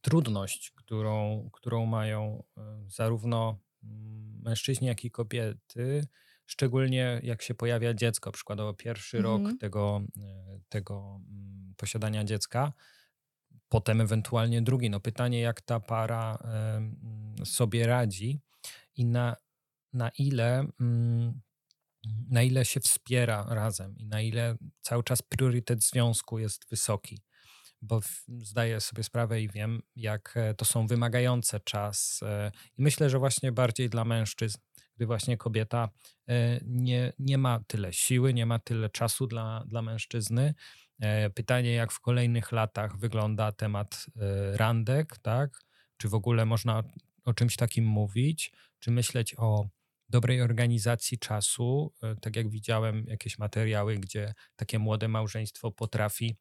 trudność, 0.01 0.71
którą, 0.71 1.49
którą 1.53 1.87
mają 1.87 2.43
e, 2.57 2.85
zarówno 2.89 3.59
mm, 3.83 4.41
mężczyźni, 4.43 4.89
jak 4.89 5.05
i 5.05 5.11
kobiety 5.11 6.07
szczególnie 6.47 7.21
jak 7.23 7.43
się 7.43 7.55
pojawia 7.55 7.95
dziecko, 7.95 8.33
przykładowo 8.33 8.75
pierwszy 8.75 9.17
mhm. 9.17 9.47
rok 9.47 9.61
tego, 9.61 10.03
e, 10.17 10.61
tego 10.69 11.21
posiadania 11.77 12.25
dziecka, 12.25 12.73
potem 13.73 14.01
ewentualnie 14.01 14.63
drugi. 14.63 14.91
No 14.91 15.01
pytanie, 15.01 15.41
jak 15.41 15.61
ta 15.61 15.81
para 15.81 16.39
sobie 17.45 17.87
radzi 17.87 18.41
i 18.97 19.05
na, 19.05 19.37
na 19.93 20.11
ile 20.19 20.67
mm, 20.81 21.41
na 22.31 22.43
ile 22.43 22.65
się 22.65 22.81
wspiera 22.81 23.47
razem 23.49 23.99
i 23.99 24.07
na 24.07 24.21
ile 24.21 24.57
cały 24.81 25.05
czas 25.05 25.23
priorytet 25.23 25.85
związku 25.85 26.39
jest 26.39 26.69
wysoki. 26.71 27.23
Bo 27.83 28.01
zdaję 28.43 28.81
sobie 28.81 29.03
sprawę 29.03 29.43
i 29.43 29.49
wiem, 29.49 29.83
jak 29.97 30.33
e, 30.37 30.55
to 30.55 30.65
są 30.65 30.87
wymagające 30.87 31.61
czas. 31.61 32.21
I 32.79 32.83
myślę, 32.83 33.11
że 33.11 33.19
właśnie 33.19 33.53
bardziej 33.53 33.91
dla 33.91 34.05
mężczyzn 34.05 34.59
gdy 34.97 35.07
właśnie 35.07 35.37
kobieta 35.37 35.89
e, 36.29 36.61
nie, 36.67 37.13
nie 37.19 37.39
ma 37.39 37.61
tyle 37.67 37.93
siły, 37.93 38.35
nie 38.35 38.47
ma 38.47 38.59
tyle 38.59 38.91
czasu 38.91 39.27
dla, 39.27 39.65
dla 39.67 39.83
mężczyzny. 39.83 40.55
E, 41.03 41.31
pytanie, 41.31 41.73
jak 41.73 41.93
w 41.93 42.01
kolejnych 42.01 42.53
latach 42.53 42.99
wygląda 42.99 43.53
temat 43.53 44.07
e, 44.17 44.57
randek, 44.57 45.19
tak? 45.19 45.61
Czy 45.97 46.09
w 46.09 46.15
ogóle 46.15 46.47
można 46.47 46.83
o 47.25 47.35
czymś 47.35 47.57
takim 47.57 47.85
mówić? 47.85 48.53
Czy 48.79 48.91
myśleć 48.91 49.35
o 49.39 49.69
dobrej 50.09 50.43
organizacji 50.43 51.19
czasu? 51.19 51.95
Tak 52.21 52.37
jak 52.37 52.49
widziałem 52.51 53.05
jakieś 53.07 53.39
materiały, 53.39 53.99
gdzie 53.99 54.35
takie 54.57 54.79
młode 54.79 55.09
małżeństwo 55.09 55.71
potrafi 55.73 56.37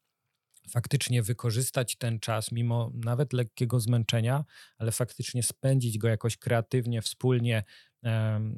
faktycznie 0.70 1.22
wykorzystać 1.22 1.96
ten 1.96 2.20
czas, 2.20 2.52
mimo 2.52 2.92
nawet 2.94 3.32
lekkiego 3.32 3.80
zmęczenia, 3.80 4.44
ale 4.78 4.92
faktycznie 4.92 5.42
spędzić 5.42 5.98
go 5.98 6.08
jakoś 6.08 6.36
kreatywnie, 6.36 7.02
wspólnie, 7.02 7.64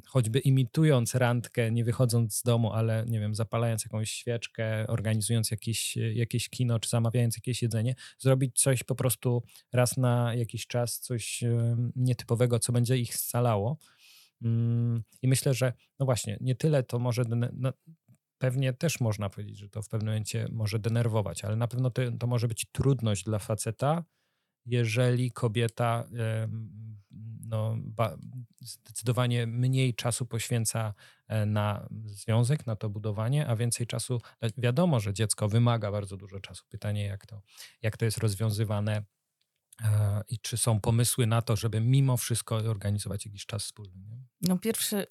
choćby 0.07 0.39
imitując 0.39 1.15
randkę, 1.15 1.71
nie 1.71 1.83
wychodząc 1.83 2.35
z 2.35 2.43
domu, 2.43 2.73
ale 2.73 3.05
nie 3.07 3.19
wiem, 3.19 3.35
zapalając 3.35 3.83
jakąś 3.83 4.11
świeczkę, 4.11 4.87
organizując 4.87 5.51
jakieś, 5.51 5.95
jakieś 5.95 6.49
kino, 6.49 6.79
czy 6.79 6.89
zamawiając 6.89 7.35
jakieś 7.35 7.61
jedzenie, 7.61 7.95
zrobić 8.19 8.61
coś 8.61 8.83
po 8.83 8.95
prostu 8.95 9.43
raz 9.73 9.97
na 9.97 10.35
jakiś 10.35 10.67
czas, 10.67 10.99
coś 10.99 11.43
nietypowego, 11.95 12.59
co 12.59 12.73
będzie 12.73 12.97
ich 12.97 13.15
scalało. 13.15 13.77
Mm, 14.41 15.03
I 15.21 15.27
myślę, 15.27 15.53
że 15.53 15.73
no 15.99 16.05
właśnie, 16.05 16.37
nie 16.41 16.55
tyle 16.55 16.83
to 16.83 16.99
może 16.99 17.23
pewnie 18.37 18.73
też 18.73 18.99
można 18.99 19.29
powiedzieć, 19.29 19.57
że 19.57 19.69
to 19.69 19.81
w 19.81 19.89
pewnym 19.89 20.07
momencie 20.07 20.47
może 20.51 20.79
denerwować, 20.79 21.45
ale 21.45 21.55
na 21.55 21.67
pewno 21.67 21.89
to, 21.89 22.01
to 22.19 22.27
może 22.27 22.47
być 22.47 22.65
trudność 22.71 23.23
dla 23.23 23.39
faceta, 23.39 24.03
jeżeli 24.65 25.31
kobieta 25.31 26.03
no, 27.47 27.77
zdecydowanie 28.61 29.47
mniej 29.47 29.93
czasu 29.93 30.25
poświęca 30.25 30.93
e, 31.27 31.45
na 31.45 31.87
związek, 32.05 32.65
na 32.67 32.75
to 32.75 32.89
budowanie, 32.89 33.47
a 33.47 33.55
więcej 33.55 33.87
czasu. 33.87 34.21
E, 34.41 34.49
wiadomo, 34.57 34.99
że 34.99 35.13
dziecko 35.13 35.49
wymaga 35.49 35.91
bardzo 35.91 36.17
dużo 36.17 36.39
czasu. 36.39 36.65
Pytanie, 36.69 37.05
jak 37.05 37.25
to, 37.25 37.41
jak 37.81 37.97
to 37.97 38.05
jest 38.05 38.17
rozwiązywane 38.17 39.03
e, 39.83 40.21
i 40.27 40.39
czy 40.39 40.57
są 40.57 40.79
pomysły 40.79 41.27
na 41.27 41.41
to, 41.41 41.55
żeby 41.55 41.81
mimo 41.81 42.17
wszystko 42.17 42.55
organizować 42.55 43.25
jakiś 43.25 43.45
czas 43.45 43.63
wspólny? 43.63 44.25
No 44.41 44.57
pierwszy 44.59 44.97
y, 44.97 45.05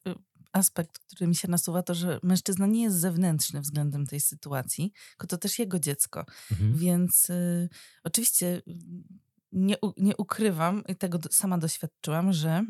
aspekt, 0.54 0.98
który 0.98 1.26
mi 1.26 1.34
się 1.34 1.48
nasuwa, 1.48 1.82
to, 1.82 1.94
że 1.94 2.20
mężczyzna 2.22 2.66
nie 2.66 2.82
jest 2.82 2.96
zewnętrzny 2.96 3.60
względem 3.60 4.06
tej 4.06 4.20
sytuacji, 4.20 4.92
tylko 5.10 5.26
to 5.26 5.38
też 5.38 5.58
jego 5.58 5.78
dziecko. 5.78 6.24
Mhm. 6.50 6.76
Więc 6.76 7.30
y, 7.30 7.68
oczywiście 8.04 8.62
nie, 9.52 9.76
nie 9.96 10.16
ukrywam 10.16 10.84
i 10.88 10.96
tego 10.96 11.18
sama 11.30 11.58
doświadczyłam, 11.58 12.32
że 12.32 12.64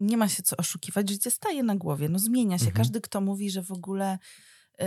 nie 0.00 0.16
ma 0.16 0.28
się 0.28 0.42
co 0.42 0.56
oszukiwać, 0.56 1.10
życie 1.10 1.30
staje 1.30 1.62
na 1.62 1.76
głowie, 1.76 2.08
no 2.08 2.18
zmienia 2.18 2.58
się. 2.58 2.66
Mhm. 2.66 2.76
Każdy, 2.76 3.00
kto 3.00 3.20
mówi, 3.20 3.50
że 3.50 3.62
w 3.62 3.72
ogóle 3.72 4.18
y, 4.80 4.84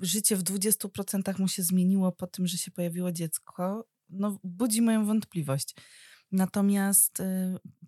życie 0.00 0.36
w 0.36 0.42
20% 0.42 1.38
mu 1.38 1.48
się 1.48 1.62
zmieniło 1.62 2.12
po 2.12 2.26
tym, 2.26 2.46
że 2.46 2.58
się 2.58 2.70
pojawiło 2.70 3.12
dziecko, 3.12 3.88
no 4.08 4.38
budzi 4.44 4.82
moją 4.82 5.06
wątpliwość. 5.06 5.74
Natomiast 6.32 7.20
y, 7.20 7.24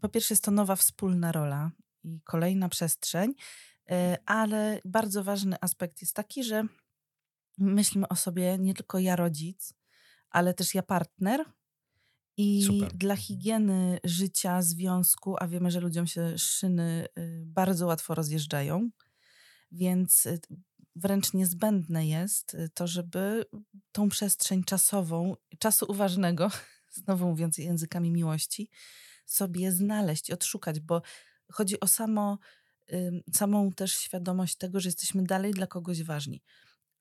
po 0.00 0.08
pierwsze 0.08 0.34
jest 0.34 0.44
to 0.44 0.50
nowa 0.50 0.76
wspólna 0.76 1.32
rola 1.32 1.70
i 2.04 2.20
kolejna 2.24 2.68
przestrzeń, 2.68 3.30
y, 3.30 3.94
ale 4.26 4.80
bardzo 4.84 5.24
ważny 5.24 5.56
aspekt 5.60 6.00
jest 6.00 6.14
taki, 6.14 6.44
że 6.44 6.64
myślimy 7.58 8.08
o 8.08 8.16
sobie 8.16 8.58
nie 8.58 8.74
tylko 8.74 8.98
ja 8.98 9.16
rodzic, 9.16 9.74
ale 10.30 10.54
też 10.54 10.74
ja 10.74 10.82
partner, 10.82 11.44
i 12.42 12.62
Super. 12.62 12.92
dla 12.92 13.16
higieny 13.16 13.98
życia, 14.04 14.62
związku, 14.62 15.36
a 15.38 15.48
wiemy, 15.48 15.70
że 15.70 15.80
ludziom 15.80 16.06
się 16.06 16.38
szyny 16.38 17.06
y, 17.18 17.42
bardzo 17.46 17.86
łatwo 17.86 18.14
rozjeżdżają, 18.14 18.90
więc 19.72 20.26
y, 20.26 20.40
wręcz 20.96 21.32
niezbędne 21.32 22.06
jest 22.06 22.54
y, 22.54 22.68
to, 22.74 22.86
żeby 22.86 23.44
tą 23.92 24.08
przestrzeń 24.08 24.64
czasową, 24.64 25.36
czasu 25.58 25.86
uważnego, 25.88 26.50
znowu 27.04 27.28
mówiąc 27.28 27.58
językami 27.58 28.10
miłości, 28.10 28.70
sobie 29.26 29.72
znaleźć 29.72 30.30
odszukać, 30.30 30.80
bo 30.80 31.02
chodzi 31.52 31.80
o 31.80 31.86
samo, 31.86 32.38
samą 33.34 33.72
też 33.72 33.92
świadomość 33.92 34.56
tego, 34.56 34.80
że 34.80 34.88
jesteśmy 34.88 35.22
dalej 35.22 35.52
dla 35.52 35.66
kogoś 35.66 36.02
ważni. 36.02 36.42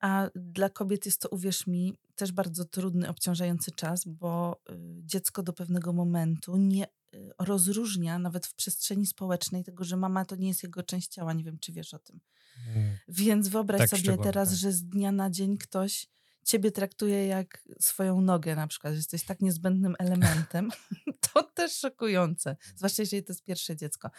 A 0.00 0.30
dla 0.34 0.70
kobiet 0.70 1.06
jest 1.06 1.20
to, 1.20 1.28
uwierz 1.28 1.66
mi, 1.66 1.94
też 2.16 2.32
bardzo 2.32 2.64
trudny, 2.64 3.08
obciążający 3.08 3.70
czas, 3.70 4.04
bo 4.06 4.60
y, 4.70 4.74
dziecko 5.04 5.42
do 5.42 5.52
pewnego 5.52 5.92
momentu 5.92 6.56
nie 6.56 6.84
y, 6.84 7.30
rozróżnia 7.38 8.18
nawet 8.18 8.46
w 8.46 8.54
przestrzeni 8.54 9.06
społecznej 9.06 9.64
tego, 9.64 9.84
że 9.84 9.96
mama 9.96 10.24
to 10.24 10.36
nie 10.36 10.48
jest 10.48 10.62
jego 10.62 10.82
część 10.82 11.08
ciała. 11.08 11.32
Nie 11.32 11.44
wiem, 11.44 11.58
czy 11.58 11.72
wiesz 11.72 11.94
o 11.94 11.98
tym. 11.98 12.20
Mm. 12.68 12.96
Więc 13.08 13.48
wyobraź 13.48 13.90
tak, 13.90 14.00
sobie 14.00 14.18
teraz, 14.18 14.48
tak. 14.48 14.58
że 14.58 14.72
z 14.72 14.84
dnia 14.84 15.12
na 15.12 15.30
dzień 15.30 15.58
ktoś 15.58 16.08
ciebie 16.44 16.70
traktuje 16.70 17.26
jak 17.26 17.62
swoją 17.80 18.20
nogę 18.20 18.56
na 18.56 18.66
przykład, 18.66 18.92
że 18.92 18.96
jesteś 18.96 19.24
tak 19.24 19.40
niezbędnym 19.40 19.94
elementem. 19.98 20.70
to 21.32 21.42
też 21.42 21.72
szokujące, 21.72 22.56
zwłaszcza 22.76 23.02
jeżeli 23.02 23.22
to 23.22 23.32
jest 23.32 23.44
pierwsze 23.44 23.76
dziecko. 23.76 24.10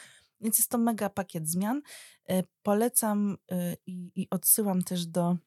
Więc 0.41 0.57
jest 0.57 0.69
to 0.69 0.77
mega 0.77 1.09
pakiet 1.09 1.49
zmian. 1.49 1.81
E, 2.29 2.43
polecam 2.63 3.37
e, 3.51 3.75
i, 3.85 4.11
i 4.15 4.27
odsyłam 4.29 4.81
też 4.81 5.05
do 5.05 5.37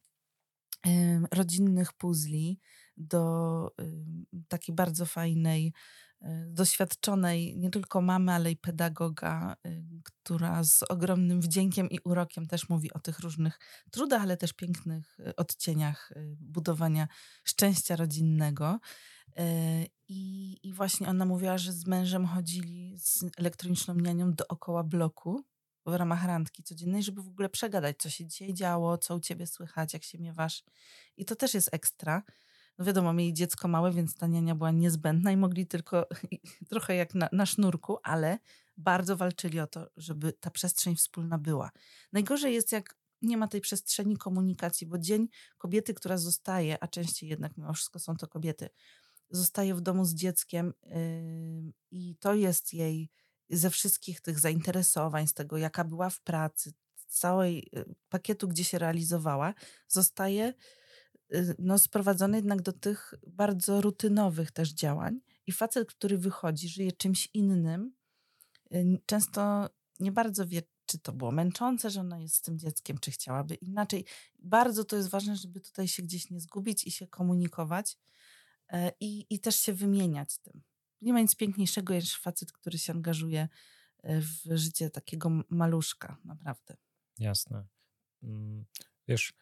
rodzinnych 1.33 1.93
puzli, 1.93 2.61
do 2.97 3.71
takiej 4.49 4.75
bardzo 4.75 5.07
fajnej, 5.07 5.73
e, 6.21 6.47
doświadczonej 6.49 7.59
nie 7.59 7.71
tylko 7.71 8.01
mamy, 8.01 8.33
ale 8.33 8.51
i 8.51 8.57
pedagoga, 8.57 9.57
która 10.03 10.65
z 10.65 10.83
ogromnym 10.83 11.41
wdziękiem 11.41 11.91
i 11.91 11.99
urokiem 12.05 12.47
też 12.47 12.69
mówi 12.69 12.93
o 12.93 12.99
tych 12.99 13.19
różnych 13.19 13.59
trudach, 13.91 14.23
ale 14.23 14.37
też 14.37 14.53
pięknych 14.53 15.19
odcieniach 15.37 16.13
budowania 16.41 17.09
szczęścia 17.45 17.97
rodzinnego. 17.97 18.79
I, 20.09 20.59
I 20.63 20.73
właśnie 20.73 21.09
ona 21.09 21.25
mówiła, 21.25 21.59
że 21.59 21.73
z 21.73 21.87
mężem 21.87 22.27
chodzili 22.27 22.99
z 22.99 23.25
elektroniczną 23.37 23.95
nianią 23.95 24.33
dookoła 24.33 24.83
bloku 24.83 25.45
w 25.87 25.95
ramach 25.95 26.25
randki 26.25 26.63
codziennej, 26.63 27.03
żeby 27.03 27.23
w 27.23 27.29
ogóle 27.29 27.49
przegadać, 27.49 27.97
co 27.99 28.11
się 28.11 28.27
dzisiaj 28.27 28.55
działo, 28.55 28.99
co 28.99 29.17
u 29.17 29.21
ciebie 29.21 29.47
słychać, 29.47 29.95
jak 29.95 30.05
się 30.05 30.19
miewasz. 30.19 30.65
I 31.17 31.25
to 31.25 31.37
też 31.37 31.55
jest 31.55 31.75
ekstra. 31.75 32.23
No 32.79 32.85
wiadomo, 32.85 33.13
mieli 33.13 33.35
dziecko 33.35 33.69
małe, 33.69 33.93
więc 33.93 34.15
ta 34.15 34.27
niania 34.27 34.55
była 34.55 34.71
niezbędna 34.71 35.33
i 35.33 35.37
mogli 35.37 35.67
tylko 35.67 36.07
trochę 36.71 36.95
jak 36.95 37.15
na, 37.15 37.29
na 37.33 37.47
sznurku, 37.47 37.99
ale 38.03 38.39
bardzo 38.77 39.17
walczyli 39.17 39.61
o 39.61 39.67
to, 39.67 39.87
żeby 39.97 40.33
ta 40.33 40.51
przestrzeń 40.51 40.97
wspólna 40.97 41.39
była. 41.39 41.71
Najgorzej 42.13 42.55
jest, 42.55 42.73
jak 42.73 42.97
nie 43.23 43.37
ma 43.37 43.49
tej 43.49 43.61
przestrzeni 43.61 44.17
komunikacji, 44.17 44.87
bo 44.87 44.99
dzień 44.99 45.29
kobiety, 45.59 45.95
która 45.95 46.19
zostaje, 46.19 46.83
a 46.83 46.89
częściej 46.89 47.31
jednak 47.31 47.57
mimo 47.57 47.73
wszystko 47.73 47.99
są 47.99 48.17
to 48.17 48.29
kobiety, 48.29 48.69
zostaje 49.37 49.75
w 49.75 49.81
domu 49.81 50.05
z 50.05 50.15
dzieckiem 50.15 50.73
i 51.91 52.17
to 52.21 52.35
jest 52.35 52.75
jej 52.75 53.11
ze 53.51 53.71
wszystkich 53.71 54.21
tych 54.21 54.41
zainteresowań, 54.41 55.27
z 55.27 55.35
tego 55.35 55.57
jaka 55.57 55.85
była 55.85 56.11
w 56.11 56.21
pracy, 56.21 56.73
całej 57.15 57.69
yy, 57.73 57.95
pakietu, 58.09 58.49
gdzie 58.49 58.65
się 58.65 58.79
realizowała, 58.79 59.55
zostaje 59.89 60.55
yy, 61.31 61.55
no, 61.59 61.79
sprowadzony 61.79 62.37
jednak 62.37 62.63
do 62.63 62.73
tych 62.73 63.15
bardzo 63.27 63.81
rutynowych 63.81 64.51
też 64.51 64.73
działań. 64.73 65.21
I 65.47 65.53
facet, 65.53 65.89
który 65.89 66.19
wychodzi, 66.19 66.69
żyje 66.69 66.93
czymś 66.93 67.29
innym, 67.35 67.93
yy, 68.71 68.99
często 69.07 69.71
nie 70.01 70.13
bardzo 70.13 70.47
wie, 70.47 70.63
czy 70.87 70.99
to 70.99 71.13
było 71.13 71.31
męczące, 71.31 71.91
że 71.91 72.01
ona 72.01 72.21
jest 72.21 72.35
z 72.35 72.43
tym 72.43 72.59
dzieckiem, 72.59 72.99
czy 72.99 73.11
chciałaby 73.11 73.55
inaczej. 73.55 74.05
Bardzo 74.39 74.85
to 74.85 74.97
jest 74.97 75.09
ważne, 75.09 75.37
żeby 75.37 75.61
tutaj 75.61 75.89
się 75.89 76.03
gdzieś 76.03 76.31
nie 76.31 76.41
zgubić 76.41 76.85
i 76.85 76.91
się 76.91 77.07
komunikować 77.07 77.99
i, 79.01 79.27
i 79.31 79.41
też 79.41 79.57
się 79.57 79.73
wymieniać 79.73 80.39
tym. 80.39 80.63
Nie 81.01 81.13
ma 81.13 81.21
nic 81.21 81.37
piękniejszego 81.37 81.95
niż 81.95 82.21
facet, 82.21 82.53
który 82.53 82.79
się 82.79 82.93
angażuje 82.93 83.49
e, 84.03 84.21
w 84.21 84.41
życie 84.51 84.91
takiego 84.91 85.31
maluszka, 85.51 86.17
naprawdę. 86.25 86.77
Jasne. 87.19 87.67
Mm, 88.23 88.65
wiesz, 89.09 89.33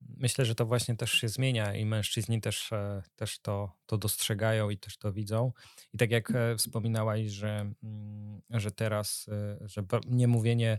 myślę, 0.00 0.44
że 0.44 0.54
to 0.54 0.66
właśnie 0.66 0.96
też 0.96 1.12
się 1.12 1.28
zmienia 1.28 1.74
i 1.74 1.84
mężczyźni 1.84 2.40
też, 2.40 2.72
e, 2.72 3.02
też 3.16 3.38
to, 3.38 3.76
to 3.86 3.98
dostrzegają 3.98 4.70
i 4.70 4.78
też 4.78 4.96
to 4.96 5.12
widzą. 5.12 5.52
I 5.94 5.98
tak 5.98 6.10
jak 6.10 6.32
wspominałaś, 6.58 7.26
że, 7.26 7.72
mm, 7.82 8.40
że 8.50 8.70
teraz, 8.70 9.26
że 9.60 9.84
nie 10.06 10.28
mówienie 10.28 10.76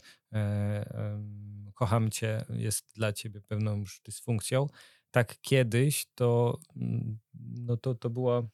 kocham 1.73 2.11
cię 2.11 2.45
jest 2.49 2.95
dla 2.95 3.13
ciebie 3.13 3.41
pewną 3.41 3.77
już 3.77 4.01
dysfunkcją, 4.01 4.67
tak 5.11 5.41
kiedyś 5.41 6.05
to, 6.15 6.59
mm, 6.75 7.19
no 7.33 7.77
to, 7.77 7.95
to 7.95 8.09
było 8.09 8.49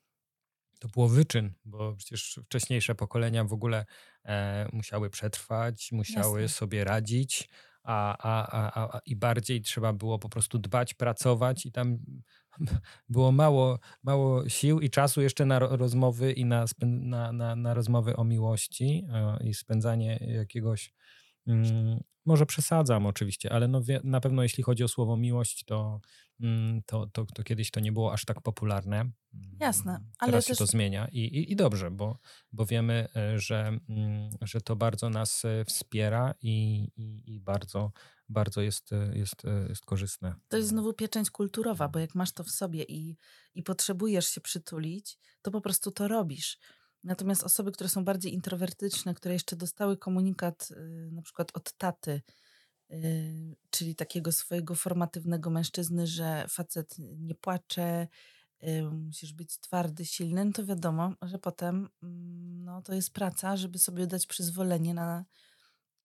to 0.80 0.88
było 0.88 1.08
wyczyn, 1.08 1.54
bo 1.66 1.96
przecież 1.96 2.40
wcześniejsze 2.46 2.96
pokolenia 2.96 3.44
w 3.44 3.54
ogóle 3.54 3.86
e, 4.26 4.68
musiały 4.74 5.10
przetrwać, 5.10 5.92
musiały 5.92 6.42
Jasne. 6.42 6.56
sobie 6.56 6.84
radzić, 6.84 7.50
a, 7.84 8.18
a, 8.18 8.48
a, 8.52 8.84
a, 8.84 9.00
i 9.06 9.16
bardziej 9.16 9.62
trzeba 9.62 9.94
było 9.94 10.20
po 10.20 10.30
prostu 10.30 10.60
dbać, 10.60 10.94
pracować 10.94 11.66
i 11.66 11.72
tam 11.72 11.98
było 13.10 13.32
mało, 13.32 13.80
mało 14.04 14.50
sił 14.50 14.80
i 14.80 14.90
czasu 14.90 15.22
jeszcze 15.22 15.46
na 15.46 15.60
rozmowy 15.60 16.34
i 16.34 16.46
na, 16.46 16.66
na, 16.82 17.32
na, 17.32 17.56
na 17.56 17.74
rozmowy 17.74 18.16
o 18.16 18.24
miłości 18.24 19.06
e, 19.14 19.38
i 19.44 19.54
spędzanie 19.54 20.20
jakiegoś 20.28 20.94
mm, 21.48 22.00
może 22.26 22.46
przesadzam 22.46 23.06
oczywiście, 23.06 23.52
ale 23.52 23.68
no 23.68 23.82
na 24.04 24.22
pewno 24.22 24.44
jeśli 24.44 24.64
chodzi 24.64 24.84
o 24.84 24.88
słowo 24.88 25.18
miłość, 25.18 25.64
to, 25.64 26.00
to, 26.86 27.08
to, 27.08 27.26
to 27.26 27.44
kiedyś 27.44 27.72
to 27.72 27.80
nie 27.80 27.92
było 27.92 28.14
aż 28.14 28.26
tak 28.26 28.42
popularne. 28.42 29.12
Jasne, 29.60 29.92
mm, 29.92 30.12
ale 30.20 30.32
Teraz 30.32 30.46
też... 30.46 30.58
się 30.58 30.66
to 30.66 30.72
zmienia 30.72 31.08
i, 31.12 31.20
i, 31.20 31.52
i, 31.52 31.56
dobrze, 31.56 31.92
bo, 31.92 32.20
bo 32.52 32.66
wiemy, 32.66 33.08
e, 33.16 33.40
że, 33.40 33.80
mm, 33.90 34.30
że 34.42 34.62
to 34.62 34.76
bardzo 34.76 35.10
nas 35.10 35.46
e, 35.46 35.66
wspiera 35.66 36.34
i, 36.42 36.88
i, 36.96 37.36
i 37.36 37.40
bardzo, 37.40 37.92
bardzo 38.30 38.62
jest, 38.62 38.94
e, 38.94 39.18
jest, 39.18 39.44
jest 39.70 39.86
korzystne. 39.86 40.36
To 40.48 40.58
jest 40.58 40.70
znowu 40.70 40.94
pieczęć 40.94 41.30
kulturowa, 41.30 41.88
bo 41.88 42.00
jak 42.00 42.16
masz 42.16 42.32
to 42.32 42.44
w 42.44 42.50
sobie 42.50 42.84
i, 42.84 43.18
i 43.56 43.64
potrzebujesz 43.64 44.28
się 44.28 44.42
przytulić, 44.42 45.18
to 45.42 45.52
po 45.52 45.62
prostu 45.62 45.92
to 45.92 46.08
robisz. 46.08 46.58
Natomiast 47.04 47.44
osoby, 47.44 47.72
które 47.72 47.90
są 47.90 48.06
bardziej 48.06 48.34
introwertyczne, 48.34 49.14
które 49.14 49.34
jeszcze 49.34 49.56
dostały 49.56 49.98
komunikat 49.98 50.68
y, 50.72 51.10
na 51.12 51.22
przykład 51.22 51.52
od 51.54 51.74
taty, 51.74 52.22
czyli 53.70 53.96
takiego 53.96 54.32
swojego 54.32 54.76
formatywnego 54.76 55.50
mężczyzny, 55.50 56.08
że 56.08 56.46
facet 56.50 56.96
nie 57.00 57.36
płacze, 57.36 58.08
y, 58.68 58.84
musisz 58.84 59.34
być 59.34 59.58
twardy, 59.60 60.06
silny, 60.06 60.46
no 60.46 60.52
to 60.52 60.66
wiadomo, 60.66 61.14
że 61.22 61.40
potem 61.40 61.90
mm, 62.04 62.64
no, 62.64 62.82
to 62.82 62.94
jest 62.94 63.14
praca, 63.14 63.58
żeby 63.58 63.80
sobie 63.80 64.08
dać 64.08 64.28
przyzwolenie 64.28 64.94
na, 64.94 65.26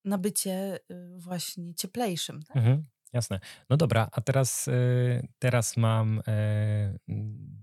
na 0.04 0.18
bycie 0.18 0.78
właśnie 1.16 1.74
cieplejszym. 1.74 2.42
Tak? 2.42 2.56
Mhm. 2.56 2.86
Jasne. 3.12 3.40
No 3.70 3.76
dobra, 3.76 4.08
a 4.12 4.20
teraz, 4.20 4.68
y, 4.68 5.28
teraz 5.38 5.76
mam 5.76 6.18
y, 6.18 6.98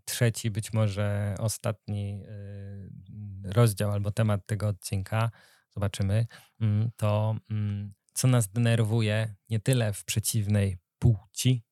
trzeci, 0.06 0.52
być 0.52 0.74
może 0.74 1.36
ostatni 1.40 2.24
y, 2.26 3.52
rozdział 3.54 3.92
albo 3.92 4.12
temat 4.12 4.46
tego 4.46 4.68
odcinka. 4.68 5.32
Zobaczymy. 5.70 6.26
Mm, 6.62 6.90
to 6.96 7.36
mm, 7.50 7.94
co 8.18 8.28
nas 8.28 8.48
denerwuje 8.48 9.36
nie 9.50 9.60
tyle 9.60 9.94
w 9.94 10.06
przeciwnej 10.06 10.78
płci, 11.00 11.64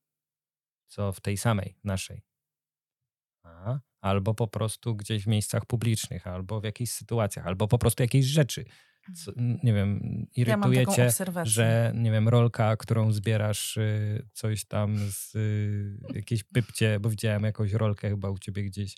co 0.87 1.11
w 1.11 1.21
tej 1.21 1.37
samej 1.37 1.77
naszej. 1.83 2.21
A, 3.43 3.79
albo 4.01 4.33
po 4.33 4.47
prostu 4.47 4.95
gdzieś 4.95 5.23
w 5.23 5.27
miejscach 5.27 5.65
publicznych, 5.65 6.27
albo 6.27 6.61
w 6.61 6.63
jakichś 6.63 6.91
sytuacjach, 6.91 7.47
albo 7.47 7.67
po 7.67 7.77
prostu 7.77 8.03
jakieś 8.03 8.25
rzeczy 8.25 8.65
co, 9.13 9.31
nie 9.63 9.73
wiem, 9.73 10.25
irytuje 10.35 10.79
ja 10.79 10.85
cię, 10.85 11.09
że 11.43 11.91
nie 11.95 12.11
wiem, 12.11 12.29
rolka, 12.29 12.77
którą 12.77 13.11
zbierasz 13.11 13.77
y, 13.77 14.27
coś 14.33 14.65
tam 14.65 14.97
z 15.11 15.35
y, 15.35 15.97
jakiejś 16.13 16.43
pypcie, 16.43 16.99
bo 16.99 17.09
widziałem 17.09 17.43
jakąś 17.43 17.73
rolkę 17.73 18.09
chyba 18.09 18.29
u 18.29 18.37
ciebie 18.37 18.63
gdzieś, 18.63 18.95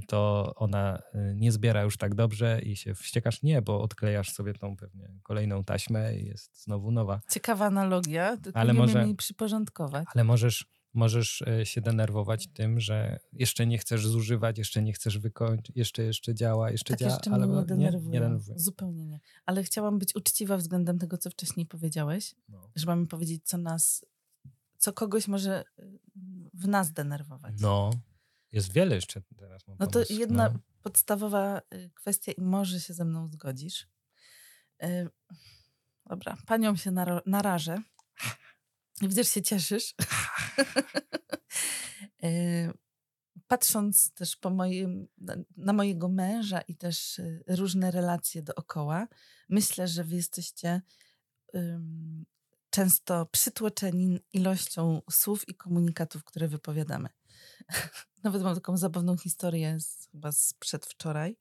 to 0.00 0.52
ona 0.56 0.98
y, 1.14 1.34
nie 1.36 1.52
zbiera 1.52 1.82
już 1.82 1.96
tak 1.96 2.14
dobrze 2.14 2.60
i 2.62 2.76
się 2.76 2.94
wściekasz? 2.94 3.42
Nie, 3.42 3.62
bo 3.62 3.80
odklejasz 3.80 4.32
sobie 4.32 4.54
tą 4.54 4.76
pewnie 4.76 5.08
kolejną 5.22 5.64
taśmę 5.64 6.16
i 6.16 6.26
jest 6.26 6.62
znowu 6.62 6.90
nowa. 6.90 7.20
Ciekawa 7.30 7.66
analogia, 7.66 8.36
tylko 8.36 8.58
ale 8.58 8.72
nie 8.72 8.78
może, 8.78 9.04
jej 9.04 9.14
przyporządkować. 9.14 10.06
Ale 10.14 10.24
możesz 10.24 10.66
możesz 10.94 11.42
e, 11.42 11.66
się 11.66 11.80
denerwować 11.80 12.46
tym, 12.46 12.80
że 12.80 13.18
jeszcze 13.32 13.66
nie 13.66 13.78
chcesz 13.78 14.06
zużywać, 14.06 14.58
jeszcze 14.58 14.82
nie 14.82 14.92
chcesz 14.92 15.18
wykończyć, 15.18 15.76
jeszcze 15.76 16.02
jeszcze 16.02 16.34
działa, 16.34 16.70
jeszcze 16.70 16.94
tak 16.94 17.00
działa, 17.00 17.12
jeszcze 17.12 17.30
ale 17.30 17.46
nie, 17.46 17.64
denerwuje. 17.64 18.12
nie 18.12 18.20
denerwuje. 18.20 18.58
Zupełnie 18.58 19.06
nie. 19.06 19.20
Ale 19.46 19.62
chciałam 19.62 19.98
być 19.98 20.16
uczciwa 20.16 20.56
względem 20.56 20.98
tego, 20.98 21.18
co 21.18 21.30
wcześniej 21.30 21.66
powiedziałeś, 21.66 22.34
no. 22.48 22.70
że 22.76 22.86
mamy 22.86 23.06
powiedzieć, 23.06 23.44
co 23.44 23.58
nas, 23.58 24.04
co 24.78 24.92
kogoś 24.92 25.28
może 25.28 25.64
y, 25.78 25.98
w 26.54 26.68
nas 26.68 26.92
denerwować. 26.92 27.54
No, 27.60 27.90
jest 28.52 28.72
wiele 28.72 28.94
jeszcze 28.94 29.22
teraz. 29.36 29.62
no 29.78 29.86
to 29.86 30.00
jedna 30.10 30.48
no. 30.48 30.58
podstawowa 30.82 31.62
y, 31.74 31.90
kwestia 31.94 32.32
i 32.32 32.42
może 32.42 32.80
się 32.80 32.94
ze 32.94 33.04
mną 33.04 33.28
zgodzisz. 33.28 33.88
Y, 34.82 35.08
dobra, 36.06 36.36
panią 36.46 36.76
się 36.76 36.90
narażę. 37.26 37.82
Widzę, 39.02 39.24
że 39.24 39.30
się 39.30 39.42
cieszysz. 39.42 39.94
E, 42.22 42.72
patrząc 43.48 44.12
też 44.12 44.36
po 44.36 44.50
moim, 44.50 45.08
na 45.56 45.72
mojego 45.72 46.08
męża 46.08 46.60
i 46.60 46.76
też 46.76 47.20
różne 47.48 47.90
relacje 47.90 48.42
dookoła, 48.42 49.08
myślę, 49.48 49.88
że 49.88 50.04
wy 50.04 50.16
jesteście 50.16 50.82
często 52.70 53.26
przytłoczeni 53.26 54.20
ilością 54.32 55.02
słów 55.10 55.48
i 55.48 55.54
komunikatów, 55.54 56.24
które 56.24 56.48
wypowiadamy. 56.48 57.08
Nawet 58.24 58.42
mam 58.42 58.54
taką 58.54 58.76
zabawną 58.76 59.16
historię 59.16 59.80
z, 59.80 60.08
chyba 60.12 60.32
z 60.32 60.54
przedwczoraj. 60.54 61.36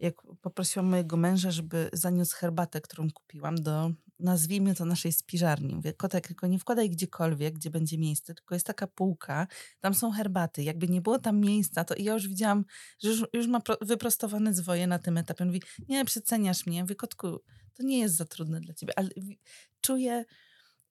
jak 0.00 0.14
poprosiłam 0.40 0.86
mojego 0.86 1.16
męża, 1.16 1.50
żeby 1.50 1.90
zaniósł 1.92 2.36
herbatę, 2.36 2.80
którą 2.80 3.10
kupiłam 3.10 3.56
do, 3.56 3.90
nazwijmy 4.20 4.74
to 4.74 4.84
naszej 4.84 5.12
spiżarni. 5.12 5.74
Mówię, 5.74 5.92
kotek, 5.92 6.26
tylko 6.26 6.46
nie 6.46 6.58
wkładaj 6.58 6.90
gdziekolwiek, 6.90 7.54
gdzie 7.54 7.70
będzie 7.70 7.98
miejsce, 7.98 8.34
tylko 8.34 8.54
jest 8.54 8.66
taka 8.66 8.86
półka, 8.86 9.46
tam 9.80 9.94
są 9.94 10.10
herbaty. 10.10 10.62
Jakby 10.62 10.88
nie 10.88 11.00
było 11.00 11.18
tam 11.18 11.40
miejsca, 11.40 11.84
to 11.84 11.94
ja 11.98 12.12
już 12.12 12.28
widziałam, 12.28 12.64
że 13.02 13.08
już, 13.08 13.24
już 13.32 13.46
ma 13.46 13.60
wyprostowane 13.80 14.54
zwoje 14.54 14.86
na 14.86 14.98
tym 14.98 15.18
etapie. 15.18 15.44
On 15.44 15.48
mówi, 15.48 15.62
nie, 15.88 16.04
przeceniasz 16.04 16.66
mnie. 16.66 16.76
Ja 16.76 16.84
mówię, 16.84 16.94
kotku, 16.94 17.40
to 17.74 17.82
nie 17.82 17.98
jest 17.98 18.16
za 18.16 18.24
trudne 18.24 18.60
dla 18.60 18.74
ciebie, 18.74 18.98
ale 18.98 19.08
czuję 19.80 20.24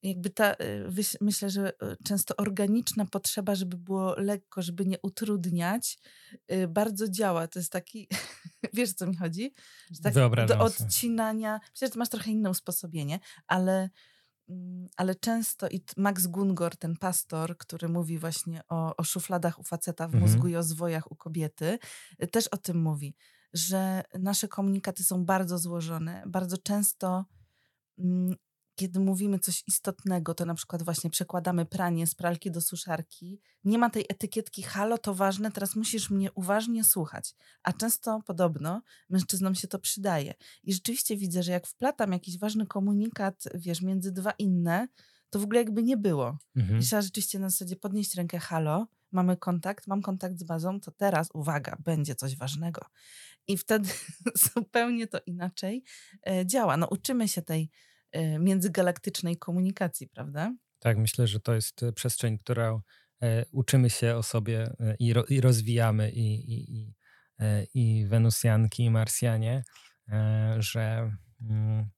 jakby 0.04 0.30
ta, 0.30 0.54
y, 0.54 1.18
myślę, 1.22 1.50
że 1.50 1.74
y, 1.74 1.98
często 2.04 2.36
organiczna 2.36 3.06
potrzeba, 3.06 3.56
żeby 3.56 3.78
było 3.78 4.16
lekko, 4.16 4.62
żeby 4.62 4.86
nie 4.86 4.98
utrudniać, 5.02 6.00
y, 6.52 6.68
bardzo 6.68 7.10
działa. 7.10 7.48
To 7.48 7.60
jest 7.60 7.72
taki, 7.72 8.08
wiesz 8.74 8.94
co 8.94 9.08
mi 9.08 9.16
chodzi? 9.16 9.54
Że 9.92 10.02
tak 10.02 10.14
do 10.48 10.60
odcinania. 10.60 11.60
Myślę, 11.72 11.88
że 11.88 12.00
masz 12.00 12.10
trochę 12.10 12.32
inne 12.32 12.50
usposobienie, 12.50 13.20
ale, 13.48 13.90
mm, 14.50 14.88
ale 14.98 15.16
często 15.16 15.70
i 15.70 15.84
Max 15.98 16.28
Gungor, 16.28 16.78
ten 16.78 16.98
pastor, 16.98 17.58
który 17.58 17.90
mówi 17.90 18.18
właśnie 18.18 18.62
o, 18.70 18.96
o 18.96 19.04
szufladach 19.04 19.60
u 19.60 19.64
faceta 19.64 20.08
w 20.08 20.16
mhm. 20.16 20.24
mózgu 20.24 20.48
i 20.48 20.56
o 20.56 20.64
zwojach 20.64 21.12
u 21.12 21.16
kobiety, 21.16 21.80
też 22.32 22.48
o 22.48 22.58
tym 22.58 22.82
mówi, 22.82 23.16
że 23.54 24.04
nasze 24.20 24.48
komunikaty 24.48 25.04
są 25.04 25.26
bardzo 25.26 25.58
złożone, 25.58 26.24
bardzo 26.28 26.58
często 26.58 27.26
mm, 27.98 28.36
kiedy 28.80 29.00
mówimy 29.00 29.40
coś 29.40 29.64
istotnego, 29.68 30.34
to 30.34 30.46
na 30.46 30.54
przykład 30.54 30.84
właśnie 30.84 31.10
przekładamy 31.10 31.66
pranie 31.66 32.08
z 32.08 32.16
pralki 32.16 32.52
do 32.52 32.62
suszarki, 32.62 33.42
nie 33.64 33.78
ma 33.78 33.90
tej 33.90 34.06
etykietki 34.10 34.64
halo, 34.64 34.98
to 34.98 35.16
ważne, 35.16 35.52
teraz 35.52 35.76
musisz 35.76 36.10
mnie 36.10 36.32
uważnie 36.32 36.84
słuchać. 36.84 37.36
A 37.64 37.74
często 37.74 38.22
podobno 38.26 38.82
mężczyznom 39.10 39.56
się 39.56 39.68
to 39.68 39.80
przydaje. 39.80 40.34
I 40.64 40.74
rzeczywiście 40.74 41.18
widzę, 41.18 41.44
że 41.44 41.52
jak 41.52 41.68
wplatam 41.68 42.12
jakiś 42.12 42.40
ważny 42.40 42.68
komunikat, 42.68 43.44
wiesz, 43.54 43.82
między 43.82 44.12
dwa 44.12 44.32
inne, 44.32 44.88
to 45.30 45.40
w 45.40 45.44
ogóle 45.44 45.60
jakby 45.60 45.84
nie 45.84 45.98
było. 45.98 46.38
Mhm. 46.56 46.80
I 46.80 46.84
trzeba 46.84 47.02
rzeczywiście 47.02 47.40
na 47.40 47.50
zasadzie 47.50 47.76
podnieść 47.76 48.16
rękę 48.16 48.40
halo, 48.40 48.88
mamy 49.12 49.38
kontakt, 49.38 49.88
mam 49.88 50.02
kontakt 50.02 50.40
z 50.40 50.44
bazą, 50.44 50.80
to 50.80 50.92
teraz, 50.92 51.30
uwaga, 51.34 51.78
będzie 51.86 52.16
coś 52.16 52.38
ważnego. 52.38 52.86
I 53.48 53.58
wtedy 53.58 53.90
zupełnie 54.56 55.08
to 55.08 55.20
inaczej 55.26 55.84
e, 56.28 56.46
działa. 56.46 56.78
No 56.78 56.88
uczymy 56.88 57.28
się 57.28 57.42
tej 57.42 57.70
międzygalaktycznej 58.40 59.38
komunikacji, 59.38 60.08
prawda? 60.08 60.54
Tak, 60.80 60.98
myślę, 60.98 61.28
że 61.28 61.40
to 61.40 61.54
jest 61.54 61.84
y, 61.84 61.94
przestrzeń, 61.94 62.38
którą 62.38 62.82
e, 63.22 63.46
uczymy 63.52 63.90
się 63.90 64.16
o 64.16 64.24
sobie 64.24 64.64
e, 64.80 64.96
i, 65.00 65.14
i 65.30 65.42
rozwijamy 65.42 66.12
i, 66.12 66.54
i, 66.54 66.94
i, 67.74 68.04
e, 68.04 68.08
Wenusjanki, 68.08 68.84
i 68.84 68.90
Marsjanie, 68.90 69.64
że 70.58 71.12
mm, 71.42 71.90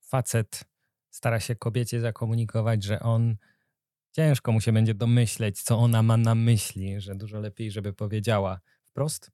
facet 0.00 0.64
stara 1.10 1.40
się 1.40 1.56
kobiecie 1.56 2.00
zakomunikować, 2.00 2.84
że 2.84 3.00
on 3.00 3.36
ciężko 4.12 4.52
mu 4.52 4.60
się 4.60 4.72
będzie 4.72 4.94
domyśleć, 4.94 5.62
co 5.62 5.78
ona 5.78 6.02
ma 6.02 6.16
na 6.16 6.34
myśli, 6.34 7.00
że 7.00 7.14
dużo 7.14 7.40
lepiej, 7.40 7.70
żeby 7.70 7.92
powiedziała 7.92 8.60
wprost. 8.84 9.30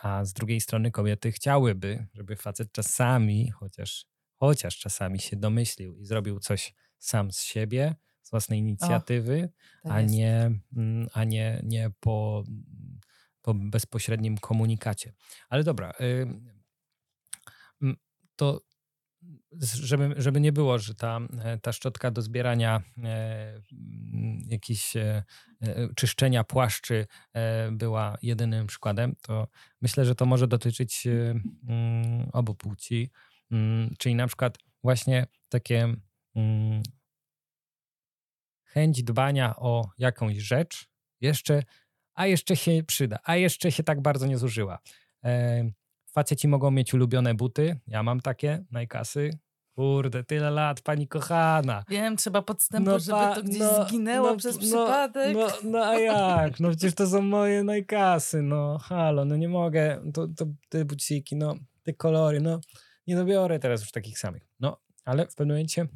A 0.00 0.24
z 0.24 0.32
drugiej 0.32 0.60
strony 0.60 0.90
kobiety 0.90 1.32
chciałyby, 1.32 2.06
żeby 2.14 2.36
facet 2.36 2.72
czasami, 2.72 3.50
chociaż 3.50 4.06
chociaż 4.36 4.78
czasami 4.78 5.20
się 5.20 5.36
domyślił 5.36 5.96
i 5.96 6.04
zrobił 6.04 6.40
coś 6.40 6.74
sam 6.98 7.32
z 7.32 7.42
siebie, 7.42 7.94
z 8.22 8.30
własnej 8.30 8.58
inicjatywy, 8.58 9.52
o, 9.84 9.88
a, 9.88 10.00
nie, 10.00 10.50
mm, 10.76 11.08
a 11.12 11.24
nie, 11.24 11.60
nie 11.64 11.90
po, 12.00 12.44
po 13.42 13.54
bezpośrednim 13.54 14.38
komunikacie. 14.38 15.12
Ale 15.48 15.64
dobra, 15.64 15.92
to 18.36 18.60
żeby, 19.62 20.14
żeby 20.16 20.40
nie 20.40 20.52
było, 20.52 20.78
że 20.78 20.94
ta, 20.94 21.20
ta 21.62 21.72
szczotka 21.72 22.10
do 22.10 22.22
zbierania 22.22 22.82
e, 23.04 23.60
jakichś 24.48 24.96
e, 24.96 25.24
e, 25.60 25.88
czyszczenia 25.96 26.44
płaszczy 26.44 27.06
e, 27.32 27.70
była 27.72 28.18
jedynym 28.22 28.66
przykładem, 28.66 29.16
to 29.22 29.48
myślę, 29.82 30.04
że 30.04 30.14
to 30.14 30.26
może 30.26 30.48
dotyczyć 30.48 31.06
e, 31.06 31.40
obu 32.32 32.54
płci. 32.54 33.10
Mm, 33.50 33.94
czyli 33.98 34.14
na 34.14 34.26
przykład 34.26 34.58
właśnie 34.82 35.26
takie 35.48 35.94
mm, 36.34 36.82
chęć 38.64 39.02
dbania 39.02 39.56
o 39.56 39.90
jakąś 39.98 40.36
rzecz 40.36 40.88
jeszcze, 41.20 41.62
a 42.14 42.26
jeszcze 42.26 42.56
się 42.56 42.82
przyda, 42.86 43.18
a 43.24 43.36
jeszcze 43.36 43.72
się 43.72 43.82
tak 43.82 44.02
bardzo 44.02 44.26
nie 44.26 44.38
zużyła. 44.38 44.78
E, 45.24 45.64
faceci 46.06 46.48
mogą 46.48 46.70
mieć 46.70 46.94
ulubione 46.94 47.34
buty, 47.34 47.80
ja 47.86 48.02
mam 48.02 48.20
takie, 48.20 48.64
najkasy, 48.70 49.30
Kurde, 49.74 50.24
tyle 50.24 50.50
lat, 50.50 50.80
pani 50.80 51.08
kochana. 51.08 51.84
Wiem, 51.88 52.16
trzeba 52.16 52.42
podstępu, 52.42 52.90
no, 52.90 52.98
żeby 52.98 53.34
to 53.34 53.42
gdzieś 53.42 53.58
no, 53.58 53.84
zginęło 53.84 54.30
no, 54.30 54.36
przez 54.36 54.56
no, 54.56 54.60
przypadek. 54.60 55.36
No, 55.36 55.48
no, 55.64 55.86
a 55.86 55.98
jak? 55.98 56.60
No 56.60 56.68
przecież 56.68 56.94
to 56.94 57.06
są 57.06 57.22
moje 57.22 57.64
najkasy, 57.64 58.42
no 58.42 58.78
halo, 58.78 59.24
no 59.24 59.36
nie 59.36 59.48
mogę, 59.48 60.00
to, 60.14 60.28
to 60.28 60.46
te 60.68 60.84
buciki, 60.84 61.36
no 61.36 61.54
te 61.82 61.92
kolory, 61.92 62.40
no 62.40 62.60
nie 63.06 63.16
dobiorę 63.16 63.58
teraz 63.58 63.80
już 63.80 63.92
takich 63.92 64.18
samych. 64.18 64.48
No, 64.60 64.80
ale 65.04 65.26
w 65.26 65.34
pewnym 65.34 65.56
momencie 65.56 65.86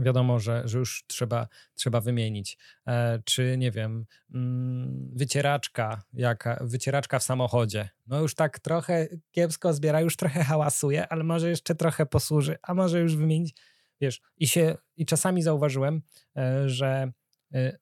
wiadomo, 0.00 0.40
że, 0.40 0.62
że 0.68 0.78
już 0.78 1.04
trzeba, 1.06 1.48
trzeba 1.74 2.00
wymienić. 2.00 2.58
E, 2.86 3.22
czy 3.24 3.56
nie 3.58 3.70
wiem, 3.70 4.06
mm, 4.34 5.10
wycieraczka, 5.12 6.02
jaka, 6.12 6.58
wycieraczka 6.60 7.18
w 7.18 7.22
samochodzie. 7.22 7.88
No 8.06 8.20
już 8.20 8.34
tak 8.34 8.58
trochę 8.58 9.08
kiepsko 9.30 9.74
zbiera, 9.74 10.00
już 10.00 10.16
trochę 10.16 10.44
hałasuje, 10.44 11.08
ale 11.08 11.24
może 11.24 11.48
jeszcze 11.48 11.74
trochę 11.74 12.06
posłuży, 12.06 12.56
a 12.62 12.74
może 12.74 13.00
już 13.00 13.16
wymienić. 13.16 13.56
Wiesz, 14.00 14.20
i 14.36 14.48
się, 14.48 14.76
i 14.96 15.06
czasami 15.06 15.42
zauważyłem, 15.42 16.02
e, 16.36 16.68
że 16.68 17.12
e, 17.54 17.78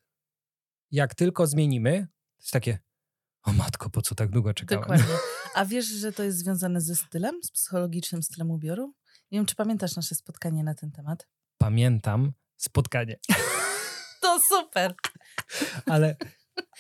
jak 0.91 1.15
tylko 1.15 1.47
zmienimy, 1.47 2.07
to 2.39 2.43
jest 2.43 2.53
takie, 2.53 2.79
o 3.43 3.53
matko, 3.53 3.91
po 3.91 4.03
co 4.03 4.15
tak 4.15 4.31
długo 4.31 4.55
czekałem? 4.55 4.83
Dokładnie. 4.83 5.15
A 5.55 5.65
wiesz, 5.65 5.87
że 5.87 6.13
to 6.13 6.23
jest 6.23 6.39
związane 6.39 6.81
ze 6.81 6.95
stylem, 6.95 7.43
z 7.43 7.51
psychologicznym 7.51 8.23
stylem 8.23 8.51
ubioru? 8.51 8.95
Nie 9.31 9.39
wiem, 9.39 9.47
czy 9.47 9.55
pamiętasz 9.55 9.97
nasze 9.97 10.15
spotkanie 10.15 10.65
na 10.65 10.75
ten 10.75 10.91
temat? 10.91 11.29
Pamiętam 11.59 12.33
spotkanie. 12.57 13.19
To 14.23 14.39
super. 14.49 14.95
Ale, 15.87 16.17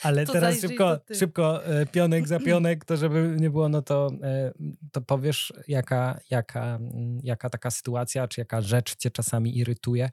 ale 0.03 0.27
to 0.27 0.33
teraz 0.33 0.61
szybko, 0.61 1.01
szybko 1.15 1.65
e, 1.65 1.87
pionek 1.87 2.29
za 2.29 2.41
pionek, 2.41 2.85
to 2.85 2.97
żeby 2.97 3.37
nie 3.41 3.51
było, 3.51 3.69
no 3.69 3.83
to, 3.83 4.11
e, 4.23 4.53
to 4.93 5.01
powiesz, 5.01 5.53
jaka, 5.69 6.21
jaka, 6.31 6.79
jaka 7.23 7.51
taka 7.51 7.71
sytuacja, 7.71 8.29
czy 8.29 8.41
jaka 8.41 8.61
rzecz 8.61 8.97
cię 8.97 9.11
czasami 9.11 9.59
irytuje 9.59 10.11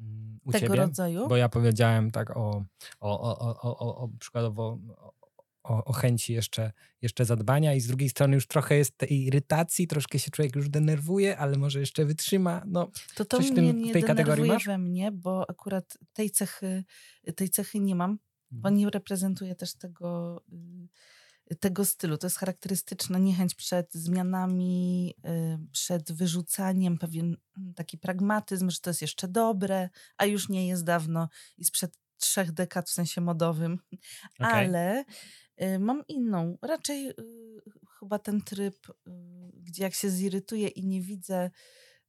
mm, 0.00 0.38
u 0.44 0.52
Tego 0.52 0.66
ciebie? 0.66 0.76
rodzaju? 0.76 1.28
Bo 1.28 1.36
ja 1.36 1.48
powiedziałem 1.48 2.10
tak 2.10 2.36
o, 2.36 2.64
o, 3.00 3.20
o, 3.20 3.38
o, 3.38 3.78
o, 3.78 3.96
o 3.96 4.08
przykładowo 4.20 4.78
o, 5.64 5.84
o, 5.84 5.92
chęci 5.92 6.32
jeszcze, 6.32 6.72
jeszcze 7.02 7.24
zadbania 7.24 7.74
i 7.74 7.80
z 7.80 7.86
drugiej 7.86 8.08
strony 8.08 8.34
już 8.34 8.46
trochę 8.46 8.76
jest 8.76 8.96
tej 8.96 9.22
irytacji, 9.22 9.86
troszkę 9.86 10.18
się 10.18 10.30
człowiek 10.30 10.56
już 10.56 10.68
denerwuje, 10.68 11.38
ale 11.38 11.58
może 11.58 11.80
jeszcze 11.80 12.04
wytrzyma. 12.04 12.62
No, 12.66 12.90
to 13.14 13.24
to 13.24 13.36
coś 13.36 13.50
mnie 13.50 13.56
tym, 13.56 13.82
nie 13.82 13.92
tej 13.92 14.02
kategorii 14.02 14.48
masz? 14.48 14.66
we 14.66 14.78
mnie, 14.78 15.12
bo 15.12 15.50
akurat 15.50 15.98
tej 16.12 16.30
cechy, 16.30 16.84
tej 17.36 17.48
cechy 17.48 17.80
nie 17.80 17.94
mam, 17.94 18.18
bo 18.50 18.68
mhm. 18.68 18.74
nie 18.74 18.90
reprezentuję 18.90 19.54
też 19.54 19.74
tego, 19.74 20.42
y, 21.52 21.56
tego 21.56 21.84
stylu. 21.84 22.18
To 22.18 22.26
jest 22.26 22.38
charakterystyczna 22.38 23.18
niechęć 23.18 23.54
przed 23.54 23.94
zmianami, 23.94 25.14
y, 25.24 25.58
przed 25.72 26.12
wyrzucaniem, 26.12 26.98
pewien 26.98 27.36
taki 27.74 27.98
pragmatyzm, 27.98 28.70
że 28.70 28.80
to 28.80 28.90
jest 28.90 29.02
jeszcze 29.02 29.28
dobre, 29.28 29.88
a 30.16 30.26
już 30.26 30.48
nie 30.48 30.68
jest 30.68 30.84
dawno 30.84 31.28
i 31.58 31.64
sprzed 31.64 31.98
trzech 32.16 32.52
dekad 32.52 32.88
w 32.88 32.92
sensie 32.92 33.20
modowym. 33.20 33.78
Okay. 34.38 34.52
Ale 34.52 35.04
mam 35.78 36.06
inną, 36.08 36.58
raczej 36.62 37.08
y, 37.08 37.14
chyba 37.98 38.18
ten 38.18 38.42
tryb, 38.42 38.88
y, 38.88 38.92
gdzie 39.54 39.82
jak 39.82 39.94
się 39.94 40.10
zirytuję 40.10 40.68
i 40.68 40.86
nie 40.86 41.00
widzę, 41.00 41.50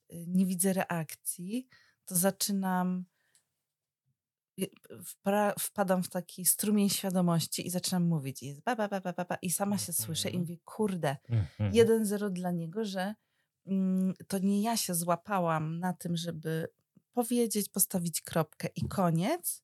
nie 0.09 0.45
widzę 0.45 0.73
reakcji, 0.73 1.67
to 2.05 2.15
zaczynam, 2.15 3.05
wpadam 5.59 6.03
w 6.03 6.09
taki 6.09 6.45
strumień 6.45 6.89
świadomości 6.89 7.67
i 7.67 7.69
zaczynam 7.69 8.03
mówić 8.03 8.43
i, 8.43 8.61
ba, 8.65 8.75
ba, 8.75 8.87
ba, 8.87 9.01
ba, 9.01 9.13
ba, 9.13 9.37
i 9.41 9.51
sama 9.51 9.77
się 9.77 9.93
słyszę 9.93 10.29
i 10.29 10.35
mhm. 10.35 10.41
mówię, 10.41 10.57
kurde, 10.65 11.17
mhm. 11.29 11.73
jeden 11.73 12.05
zero 12.05 12.29
dla 12.29 12.51
niego, 12.51 12.85
że 12.85 13.15
mm, 13.65 14.13
to 14.27 14.37
nie 14.37 14.61
ja 14.61 14.77
się 14.77 14.95
złapałam 14.95 15.79
na 15.79 15.93
tym, 15.93 16.17
żeby 16.17 16.67
powiedzieć, 17.13 17.69
postawić 17.69 18.21
kropkę 18.21 18.67
i 18.75 18.87
koniec, 18.87 19.63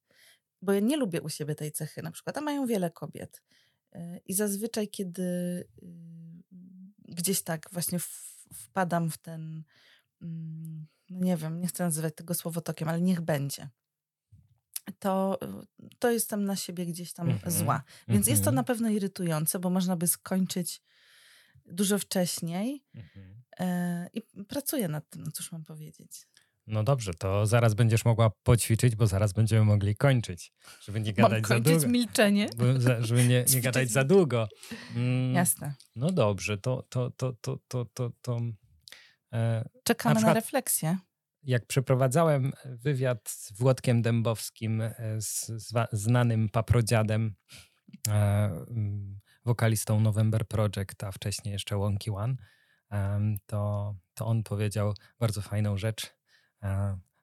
bo 0.62 0.74
ja 0.74 0.80
nie 0.80 0.98
lubię 0.98 1.22
u 1.22 1.30
siebie 1.30 1.56
tej 1.56 1.72
cechy 1.72 2.02
na 2.02 2.12
przykład, 2.12 2.38
a 2.38 2.42
mają 2.42 2.66
wiele 2.66 2.92
kobiet. 2.92 3.42
E, 3.94 4.18
I 4.26 4.34
zazwyczaj, 4.34 4.88
kiedy 4.88 5.24
y, 5.24 5.68
gdzieś 7.08 7.42
tak 7.42 7.70
właśnie 7.72 8.00
wpadam 8.54 9.10
w 9.10 9.18
ten, 9.18 9.64
mm, 10.22 10.88
no 11.10 11.26
nie 11.26 11.38
wiem, 11.38 11.60
nie 11.60 11.68
chcę 11.68 11.84
nazywać 11.84 12.16
tego 12.16 12.34
słowotokiem, 12.34 12.90
ale 12.90 13.02
niech 13.02 13.22
będzie. 13.22 13.70
To, 15.00 15.40
to 16.00 16.12
jestem 16.12 16.46
na 16.46 16.56
siebie 16.56 16.86
gdzieś 16.86 17.14
tam 17.14 17.30
mm 17.30 17.40
-hmm. 17.40 17.52
zła. 17.52 17.84
Więc 18.08 18.10
mm 18.10 18.22
-hmm. 18.22 18.30
jest 18.30 18.42
to 18.42 18.50
mhm. 18.50 18.56
na 18.56 18.64
pewno 18.64 18.90
irytujące, 18.90 19.60
bo 19.60 19.70
można 19.70 19.96
by 19.96 20.08
skończyć 20.08 20.82
dużo 21.66 22.00
wcześniej 22.00 22.84
Mhm. 22.96 23.42
e, 23.60 24.10
i 24.14 24.22
pracuję 24.46 24.88
nad 24.88 25.10
tym, 25.10 25.24
no 25.24 25.32
cóż 25.32 25.52
mam 25.52 25.66
powiedzieć. 25.66 26.28
No 26.68 26.84
dobrze, 26.84 27.14
to 27.14 27.46
zaraz 27.46 27.74
będziesz 27.74 28.06
mogła 28.06 28.30
poćwiczyć, 28.44 28.96
bo 28.96 29.08
zaraz 29.08 29.34
będziemy 29.34 29.66
mogli 29.66 29.96
kończyć, 29.96 30.54
żeby 30.82 31.02
nie 31.02 31.14
Mam 31.18 31.32
gadać 31.32 31.48
za 31.48 31.56
kończyć 31.56 31.74
długo. 31.74 31.88
milczenie? 31.90 32.50
Bo 32.58 32.80
za- 32.82 33.02
Żeby 33.02 33.28
nie, 33.28 33.46
nie 33.54 33.62
gadać 33.68 33.90
za 33.90 34.04
długo. 34.04 34.48
Mm, 34.96 35.34
Jasne. 35.34 35.74
No 35.96 36.12
dobrze, 36.12 36.58
to, 36.58 36.84
to, 36.90 37.12
to, 37.12 37.34
to, 37.42 37.58
to, 37.68 37.86
to, 37.94 38.12
to 38.22 38.40
e, 39.34 39.70
Czekamy 39.84 40.14
na, 40.14 40.20
przykład- 40.20 40.36
refleksję. 40.36 40.98
jak 41.44 41.66
przeprowadzałem 41.66 42.52
wywiad 42.66 43.30
z 43.30 43.52
Włodkiem 43.54 44.02
Dębowskim, 44.02 44.82
e, 44.82 44.94
z, 45.22 45.50
zwa- 45.50 45.88
znanym 45.92 46.50
paprodziadem, 46.50 47.36
e, 48.08 48.12
mm, 48.12 49.20
wokalistą 49.46 50.00
November 50.00 50.48
Project, 50.48 51.04
a 51.04 51.12
wcześniej 51.12 51.52
jeszcze 51.52 51.76
Wonky 51.78 52.12
One, 52.14 52.36
to, 53.46 53.96
to 54.14 54.26
on 54.26 54.44
powiedział 54.44 54.94
bardzo 55.20 55.42
fajną 55.42 55.78
rzecz, 55.78 56.14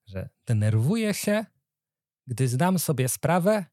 że 0.06 0.28
denerwuję 0.46 1.14
się, 1.14 1.44
gdy 2.26 2.48
zdam 2.48 2.78
sobie 2.78 3.08
sprawę, 3.08 3.64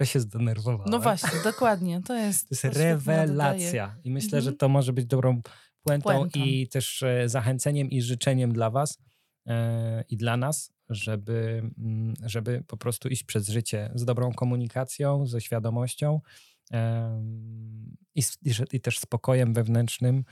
że 0.00 0.06
się 0.06 0.20
zdenerwowałem. 0.20 0.90
No 0.90 0.98
właśnie, 1.00 1.40
dokładnie. 1.44 2.02
To 2.02 2.14
jest, 2.16 2.48
To 2.48 2.54
jest 2.66 2.78
rewelacja. 2.78 3.96
I 4.04 4.10
myślę, 4.10 4.42
że 4.42 4.48
Mhm. 4.50 4.56
to 4.56 4.68
może 4.68 4.92
być 4.92 5.06
dobrą 5.06 5.42
puentą 5.82 6.10
Puentą. 6.10 6.38
i 6.40 6.68
też 6.68 7.02
e, 7.02 7.28
zachęceniem 7.28 7.90
i 7.90 8.02
życzeniem 8.02 8.52
dla 8.52 8.70
Was 8.70 8.98
e, 9.46 10.04
i 10.08 10.16
dla 10.16 10.36
nas, 10.36 10.72
żeby, 10.88 11.70
mm, 11.78 12.14
żeby 12.22 12.64
po 12.66 12.76
prostu 12.76 13.08
iść 13.08 13.24
przez 13.24 13.48
życie 13.48 13.90
z 13.94 14.04
dobrą 14.04 14.32
komunikacją, 14.32 15.26
ze 15.26 15.40
świadomością 15.40 16.20
em, 16.70 17.96
i, 18.14 18.22
i, 18.42 18.52
że- 18.52 18.66
też 18.66 18.98
spokojem 18.98 19.54
wewnętrznym, 19.54 20.24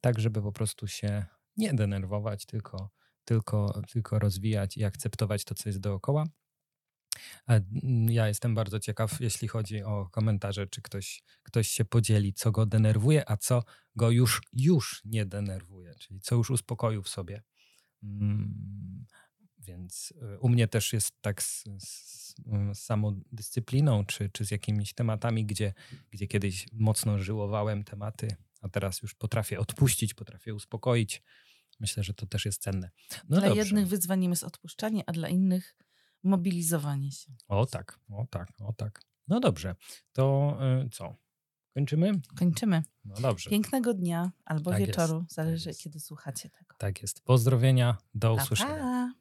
tak 0.00 0.18
żeby 0.20 0.42
po 0.42 0.52
prostu 0.52 0.86
się 0.86 1.24
nie 1.56 1.74
denerwować, 1.74 2.46
tylko, 2.46 2.90
tylko, 3.26 3.82
tylko 3.92 4.20
rozwijać 4.20 4.78
i 4.78 4.84
akceptować 4.84 5.44
to, 5.44 5.54
co 5.54 5.70
jest 5.70 5.80
dookoła. 5.80 6.26
A, 7.46 7.54
mm, 7.54 8.10
Ja 8.10 8.28
jestem 8.28 8.54
bardzo 8.54 8.80
ciekaw, 8.80 9.20
jeśli 9.20 9.48
chodzi 9.48 9.82
o 9.82 10.08
komentarze, 10.12 10.66
czy 10.66 10.82
ktoś, 10.82 11.22
ktoś 11.42 11.68
się 11.68 11.84
podzieli, 11.84 12.32
co 12.34 12.52
go 12.52 12.66
denerwuje, 12.66 13.30
a 13.30 13.36
co 13.36 13.62
go 13.96 14.10
już, 14.10 14.42
już 14.52 15.02
nie 15.04 15.26
denerwuje, 15.26 15.94
czyli 15.98 16.20
co 16.20 16.34
już 16.34 16.50
uspokoił 16.50 17.02
w 17.02 17.08
sobie. 17.08 17.42
Mm, 18.02 19.06
Więc 19.58 20.14
y, 20.36 20.38
u 20.40 20.48
mnie 20.48 20.68
też 20.68 20.92
jest 20.92 21.22
tak 21.22 21.42
z, 21.42 21.64
z, 21.78 22.34
z 22.74 22.78
samodyscypliną, 22.78 24.06
czy, 24.06 24.30
czy 24.30 24.44
z 24.46 24.50
jakimiś 24.50 24.94
tematami, 24.94 25.46
gdzie, 25.46 25.74
gdzie 26.10 26.26
kiedyś 26.26 26.66
mocno 26.72 27.18
żyłowałem 27.18 27.84
tematy, 27.84 28.36
a 28.62 28.68
teraz 28.68 29.02
już 29.02 29.14
potrafię 29.14 29.58
odpuścić, 29.60 30.14
potrafię 30.14 30.54
uspokoić. 30.54 31.22
Myślę, 31.80 32.02
że 32.02 32.14
to 32.14 32.26
też 32.26 32.44
jest 32.44 32.62
cenne. 32.62 32.90
No 33.28 33.36
dla 33.40 33.48
dobrze. 33.48 33.62
jednych 33.64 33.86
wyzwaniem 33.86 34.30
jest 34.32 34.44
odpuszczanie, 34.44 35.02
a 35.06 35.12
dla 35.12 35.28
innych 35.28 35.76
mobilizowanie 36.22 37.12
się. 37.12 37.32
O 37.48 37.66
tak, 37.66 38.00
o 38.10 38.26
tak, 38.30 38.48
o 38.60 38.72
tak. 38.72 39.00
No 39.28 39.40
dobrze, 39.40 39.74
to 40.12 40.58
y, 40.86 40.88
co? 40.90 41.16
Kończymy? 41.74 42.12
Kończymy. 42.38 42.82
No 43.04 43.14
dobrze, 43.20 43.50
Pięknego 43.50 43.94
dnia 43.94 44.32
albo 44.44 44.70
Tak 44.70 44.80
jest, 44.80 44.88
wieczoru, 44.90 45.20
tak 45.20 45.30
zależy 45.32 45.68
jest. 45.70 45.80
kiedy 45.80 46.00
słuchacie 46.00 46.50
tego. 46.50 46.74
tak 46.78 47.02
jest. 47.02 47.24
Pozdrowienia, 47.24 47.96
do 48.14 48.36
Pa, 48.36 48.42
usłyszenia. 48.42 48.74
pa. 48.76 49.12